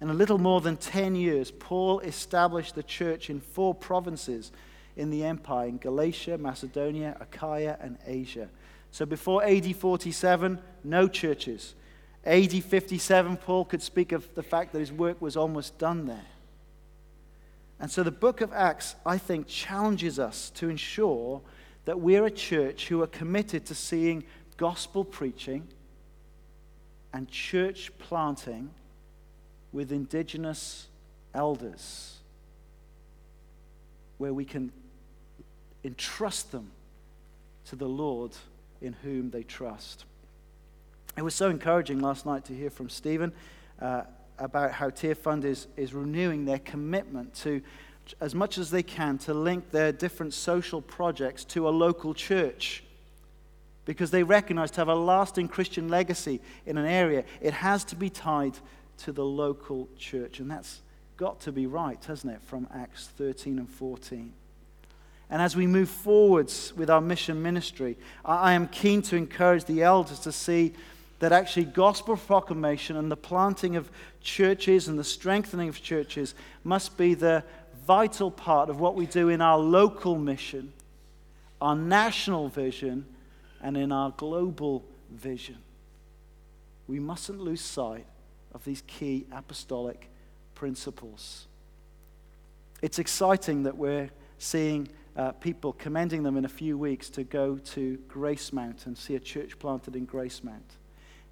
In 0.00 0.10
a 0.10 0.14
little 0.14 0.38
more 0.38 0.60
than 0.60 0.76
10 0.76 1.14
years, 1.14 1.52
Paul 1.52 2.00
established 2.00 2.74
the 2.74 2.82
church 2.82 3.30
in 3.30 3.38
four 3.38 3.76
provinces 3.76 4.50
in 4.96 5.10
the 5.10 5.22
empire 5.22 5.68
in 5.68 5.78
Galatia, 5.78 6.36
Macedonia, 6.36 7.16
Achaia, 7.20 7.78
and 7.80 7.96
Asia. 8.04 8.48
So 8.90 9.06
before 9.06 9.44
AD 9.44 9.76
47, 9.76 10.58
no 10.82 11.06
churches. 11.06 11.76
AD 12.28 12.62
57, 12.62 13.38
Paul 13.38 13.64
could 13.64 13.82
speak 13.82 14.12
of 14.12 14.34
the 14.34 14.42
fact 14.42 14.72
that 14.72 14.80
his 14.80 14.92
work 14.92 15.20
was 15.22 15.34
almost 15.34 15.78
done 15.78 16.06
there. 16.06 16.26
And 17.80 17.90
so 17.90 18.02
the 18.02 18.10
book 18.10 18.42
of 18.42 18.52
Acts, 18.52 18.96
I 19.06 19.16
think, 19.16 19.46
challenges 19.46 20.18
us 20.18 20.50
to 20.50 20.68
ensure 20.68 21.40
that 21.86 22.00
we're 22.00 22.26
a 22.26 22.30
church 22.30 22.88
who 22.88 23.02
are 23.02 23.06
committed 23.06 23.64
to 23.66 23.74
seeing 23.74 24.24
gospel 24.58 25.04
preaching 25.04 25.66
and 27.14 27.30
church 27.30 27.90
planting 27.98 28.70
with 29.72 29.90
indigenous 29.90 30.88
elders 31.34 32.18
where 34.18 34.34
we 34.34 34.44
can 34.44 34.70
entrust 35.82 36.52
them 36.52 36.72
to 37.64 37.76
the 37.76 37.88
Lord 37.88 38.32
in 38.82 38.92
whom 39.02 39.30
they 39.30 39.44
trust. 39.44 40.04
It 41.18 41.24
was 41.24 41.34
so 41.34 41.50
encouraging 41.50 41.98
last 41.98 42.26
night 42.26 42.44
to 42.44 42.54
hear 42.54 42.70
from 42.70 42.88
Stephen 42.88 43.32
uh, 43.82 44.02
about 44.38 44.70
how 44.70 44.88
Tearfund 44.88 45.42
is, 45.42 45.66
is 45.76 45.92
renewing 45.92 46.44
their 46.44 46.60
commitment 46.60 47.34
to, 47.38 47.60
as 48.20 48.36
much 48.36 48.56
as 48.56 48.70
they 48.70 48.84
can, 48.84 49.18
to 49.18 49.34
link 49.34 49.72
their 49.72 49.90
different 49.90 50.32
social 50.32 50.80
projects 50.80 51.44
to 51.46 51.68
a 51.68 51.70
local 51.70 52.14
church. 52.14 52.84
Because 53.84 54.12
they 54.12 54.22
recognize 54.22 54.70
to 54.70 54.80
have 54.80 54.86
a 54.86 54.94
lasting 54.94 55.48
Christian 55.48 55.88
legacy 55.88 56.40
in 56.66 56.78
an 56.78 56.86
area, 56.86 57.24
it 57.40 57.52
has 57.52 57.82
to 57.86 57.96
be 57.96 58.10
tied 58.10 58.56
to 58.98 59.10
the 59.10 59.24
local 59.24 59.88
church. 59.98 60.38
And 60.38 60.48
that's 60.48 60.82
got 61.16 61.40
to 61.40 61.50
be 61.50 61.66
right, 61.66 61.98
hasn't 62.04 62.32
it, 62.32 62.42
from 62.42 62.68
Acts 62.72 63.08
13 63.16 63.58
and 63.58 63.68
14. 63.68 64.32
And 65.30 65.42
as 65.42 65.56
we 65.56 65.66
move 65.66 65.88
forwards 65.88 66.72
with 66.76 66.88
our 66.88 67.00
mission 67.00 67.42
ministry, 67.42 67.98
I 68.24 68.52
am 68.52 68.68
keen 68.68 69.02
to 69.02 69.16
encourage 69.16 69.64
the 69.64 69.82
elders 69.82 70.20
to 70.20 70.30
see 70.30 70.74
that 71.18 71.32
actually 71.32 71.64
gospel 71.64 72.16
proclamation 72.16 72.96
and 72.96 73.10
the 73.10 73.16
planting 73.16 73.76
of 73.76 73.90
churches 74.20 74.88
and 74.88 74.98
the 74.98 75.04
strengthening 75.04 75.68
of 75.68 75.82
churches 75.82 76.34
must 76.64 76.96
be 76.96 77.14
the 77.14 77.42
vital 77.86 78.30
part 78.30 78.68
of 78.70 78.80
what 78.80 78.94
we 78.94 79.06
do 79.06 79.28
in 79.28 79.40
our 79.40 79.58
local 79.58 80.16
mission, 80.16 80.72
our 81.60 81.74
national 81.74 82.48
vision, 82.48 83.04
and 83.60 83.76
in 83.76 83.90
our 83.90 84.10
global 84.16 84.84
vision. 85.10 85.58
We 86.86 87.00
mustn't 87.00 87.40
lose 87.40 87.60
sight 87.60 88.06
of 88.54 88.64
these 88.64 88.82
key 88.86 89.26
apostolic 89.32 90.08
principles. 90.54 91.46
It's 92.80 92.98
exciting 92.98 93.64
that 93.64 93.76
we're 93.76 94.10
seeing 94.38 94.88
uh, 95.16 95.32
people 95.32 95.72
commending 95.72 96.22
them 96.22 96.36
in 96.36 96.44
a 96.44 96.48
few 96.48 96.78
weeks 96.78 97.10
to 97.10 97.24
go 97.24 97.58
to 97.58 97.98
Gracemount 98.08 98.86
and 98.86 98.96
see 98.96 99.16
a 99.16 99.20
church 99.20 99.58
planted 99.58 99.96
in 99.96 100.04
Grace 100.04 100.40
Gracemount. 100.40 100.77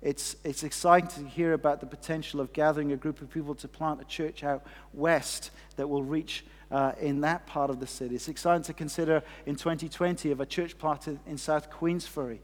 It's, 0.03 0.37
it's 0.45 0.63
exciting 0.63 1.25
to 1.25 1.29
hear 1.29 1.53
about 1.55 1.81
the 1.81 1.87
potential 1.87 2.41
of 2.41 2.53
gathering 2.53 2.93
a 2.93 2.97
group 2.97 3.21
of 3.23 3.31
people 3.31 3.55
to 3.57 3.69
plant 3.69 4.01
a 4.01 4.05
church 4.05 4.45
out 4.45 4.65
west 4.93 5.51
that 5.77 5.89
will 5.89 6.03
reach 6.03 6.45
uh, 6.71 6.93
in 7.01 7.21
that 7.23 7.47
part 7.47 7.71
of 7.71 7.81
the 7.81 7.87
city. 7.87 8.15
It's 8.15 8.29
exciting 8.29 8.63
to 8.65 8.75
consider 8.75 9.23
in 9.47 9.57
2020 9.57 10.31
of 10.31 10.41
a 10.41 10.47
church 10.47 10.77
planted 10.79 11.19
in 11.27 11.39
South 11.39 11.71
Queensferry. 11.71 12.39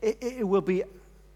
It, 0.00 0.18
it 0.20 0.48
will 0.48 0.60
be 0.60 0.84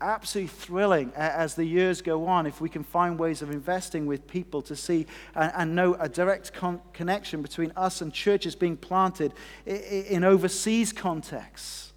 absolutely 0.00 0.48
thrilling 0.48 1.12
as 1.16 1.54
the 1.54 1.64
years 1.64 2.02
go 2.02 2.26
on 2.26 2.46
if 2.46 2.60
we 2.60 2.68
can 2.68 2.84
find 2.84 3.18
ways 3.18 3.42
of 3.42 3.50
investing 3.50 4.06
with 4.06 4.26
people 4.28 4.62
to 4.62 4.76
see 4.76 5.06
and, 5.34 5.52
and 5.56 5.74
know 5.74 5.94
a 5.94 6.08
direct 6.08 6.52
con- 6.52 6.80
connection 6.92 7.42
between 7.42 7.72
us 7.76 8.00
and 8.00 8.12
churches 8.12 8.54
being 8.54 8.76
planted 8.76 9.32
in, 9.66 9.76
in 9.76 10.24
overseas 10.24 10.92
contexts 10.92 11.92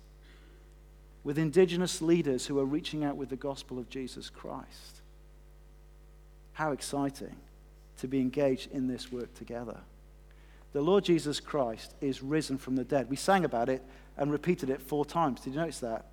with 1.24 1.38
indigenous 1.38 2.02
leaders 2.02 2.48
who 2.48 2.60
are 2.60 2.66
reaching 2.66 3.04
out 3.04 3.16
with 3.16 3.30
the 3.30 3.36
gospel 3.36 3.78
of 3.78 3.90
Jesus 3.90 4.30
Christ. 4.30 5.02
How 6.54 6.72
exciting 6.72 7.36
to 8.00 8.08
be 8.08 8.20
engaged 8.20 8.72
in 8.72 8.88
this 8.88 9.12
work 9.12 9.34
together. 9.36 9.78
The 10.74 10.82
Lord 10.82 11.04
Jesus 11.04 11.40
Christ 11.40 11.94
is 12.02 12.24
risen 12.24 12.58
from 12.58 12.76
the 12.76 12.84
dead. 12.84 13.10
We 13.10 13.16
sang 13.16 13.46
about 13.46 13.70
it 13.70 13.84
and 14.18 14.32
repeated 14.32 14.70
it 14.70 14.82
four 14.82 15.06
times. 15.06 15.42
Did 15.42 15.54
you 15.54 15.60
notice 15.60 15.80
that? 15.80 16.06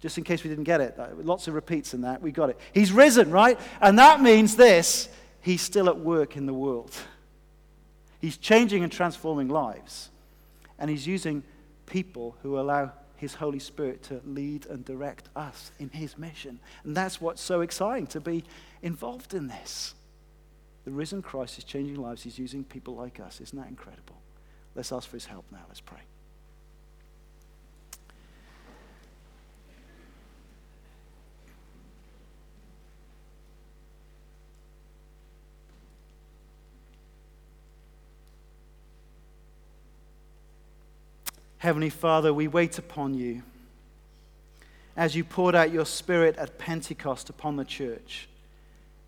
Just 0.00 0.18
in 0.18 0.24
case 0.24 0.44
we 0.44 0.50
didn't 0.50 0.64
get 0.64 0.80
it. 0.80 0.98
Lots 1.24 1.48
of 1.48 1.54
repeats 1.54 1.94
in 1.94 2.02
that. 2.02 2.20
We 2.20 2.30
got 2.30 2.50
it. 2.50 2.58
He's 2.72 2.92
risen, 2.92 3.30
right? 3.30 3.58
And 3.80 3.98
that 3.98 4.20
means 4.20 4.56
this 4.56 5.08
He's 5.40 5.60
still 5.60 5.88
at 5.88 5.98
work 5.98 6.36
in 6.36 6.46
the 6.46 6.54
world. 6.54 6.94
He's 8.20 8.38
changing 8.38 8.82
and 8.82 8.90
transforming 8.90 9.48
lives. 9.48 10.10
And 10.78 10.90
He's 10.90 11.06
using 11.06 11.42
people 11.86 12.36
who 12.42 12.58
allow 12.58 12.92
his 13.16 13.34
Holy 13.34 13.58
Spirit 13.58 14.02
to 14.04 14.20
lead 14.24 14.66
and 14.66 14.84
direct 14.84 15.28
us 15.36 15.70
in 15.78 15.90
His 15.90 16.18
mission. 16.18 16.58
And 16.84 16.96
that's 16.96 17.20
what's 17.20 17.42
so 17.42 17.60
exciting 17.60 18.06
to 18.08 18.20
be 18.20 18.44
involved 18.82 19.34
in 19.34 19.48
this. 19.48 19.94
The 20.84 20.90
risen 20.90 21.22
Christ 21.22 21.58
is 21.58 21.64
changing 21.64 21.96
lives. 21.96 22.22
He's 22.22 22.38
using 22.38 22.64
people 22.64 22.94
like 22.94 23.20
us. 23.20 23.40
Isn't 23.40 23.58
that 23.58 23.68
incredible? 23.68 24.20
Let's 24.74 24.92
ask 24.92 25.08
for 25.08 25.16
His 25.16 25.26
help 25.26 25.44
now. 25.50 25.64
Let's 25.68 25.80
pray. 25.80 26.00
Heavenly 41.64 41.88
Father, 41.88 42.34
we 42.34 42.46
wait 42.46 42.76
upon 42.76 43.14
you 43.14 43.42
as 44.98 45.16
you 45.16 45.24
poured 45.24 45.54
out 45.54 45.72
your 45.72 45.86
Spirit 45.86 46.36
at 46.36 46.58
Pentecost 46.58 47.30
upon 47.30 47.56
the 47.56 47.64
church. 47.64 48.28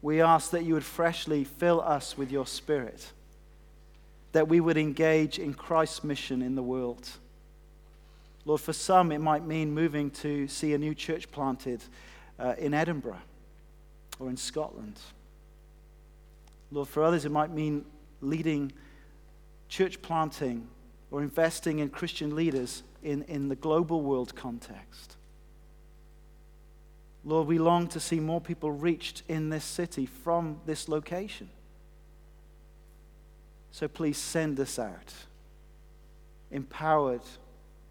We 0.01 0.23
ask 0.23 0.53
that 0.53 0.64
you 0.64 0.73
would 0.73 0.83
freshly 0.83 1.45
fill 1.45 1.83
us 1.83 2.16
with 2.16 2.33
your 2.33 2.47
Spirit, 2.47 3.12
that 4.33 4.49
we 4.49 4.61
would 4.61 4.79
engage 4.79 5.38
in 5.38 5.53
Christ's 5.53 6.03
mission 6.03 6.40
in 6.40 6.55
the 6.55 6.62
world. 6.62 7.07
Lord, 8.47 8.62
for 8.62 8.73
some, 8.73 9.12
it 9.12 9.21
might 9.21 9.45
mean 9.45 9.75
moving 9.75 10.11
to 10.12 10.49
see 10.49 10.73
a 10.73 10.79
new 10.79 10.95
church 10.95 11.31
planted 11.31 11.85
uh, 12.38 12.55
in 12.57 12.73
Edinburgh 12.73 13.21
or 14.19 14.31
in 14.31 14.38
Scotland. 14.38 14.99
Lord, 16.73 16.88
for 16.88 17.03
others, 17.03 17.27
it 17.27 17.33
might 17.33 17.51
mean 17.51 17.85
leading 18.23 18.73
church 19.69 20.01
planting 20.01 20.66
or 21.11 21.23
investing 21.23 21.79
in 21.79 21.88
Christian 21.88 22.35
leaders 22.35 22.83
in, 23.03 23.23
in 23.25 23.49
the 23.49 23.57
global 23.57 24.03
world 24.03 24.35
context. 24.35 25.16
Lord, 27.25 27.49
we 27.49 27.59
long 27.59 27.88
to 27.88 28.01
see 28.01 28.21
more 28.21 28.40
people 28.40 28.71
reached 28.71 29.23
in 29.29 29.51
this 29.51 29.64
city 29.64 30.07
from 30.07 30.61
this 30.64 30.88
location. 30.88 31.49
So 33.73 33.88
please 33.88 34.16
send 34.16 34.59
us 34.61 34.79
out, 34.79 35.12
empowered 36.51 37.23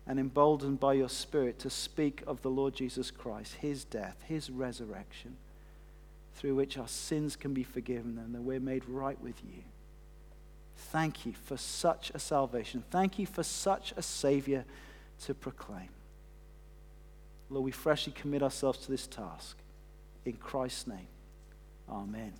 and 0.07 0.19
emboldened 0.19 0.79
by 0.79 0.93
your 0.93 1.09
Spirit 1.09 1.59
to 1.59 1.69
speak 1.69 2.23
of 2.25 2.41
the 2.41 2.49
Lord 2.49 2.75
Jesus 2.75 3.11
Christ, 3.11 3.55
his 3.55 3.83
death, 3.83 4.23
his 4.25 4.49
resurrection, 4.49 5.35
through 6.35 6.55
which 6.55 6.77
our 6.77 6.87
sins 6.87 7.35
can 7.35 7.53
be 7.53 7.63
forgiven 7.63 8.17
and 8.17 8.33
that 8.33 8.41
we're 8.41 8.59
made 8.59 8.87
right 8.87 9.19
with 9.21 9.41
you. 9.43 9.63
Thank 10.75 11.25
you 11.25 11.33
for 11.33 11.57
such 11.57 12.11
a 12.13 12.19
salvation. 12.19 12.83
Thank 12.91 13.19
you 13.19 13.25
for 13.25 13.43
such 13.43 13.93
a 13.97 14.01
Savior 14.01 14.65
to 15.25 15.33
proclaim. 15.33 15.89
Lord, 17.49 17.65
we 17.65 17.71
freshly 17.71 18.13
commit 18.13 18.43
ourselves 18.43 18.79
to 18.79 18.91
this 18.91 19.07
task. 19.07 19.57
In 20.25 20.33
Christ's 20.33 20.87
name, 20.87 21.07
amen. 21.89 22.33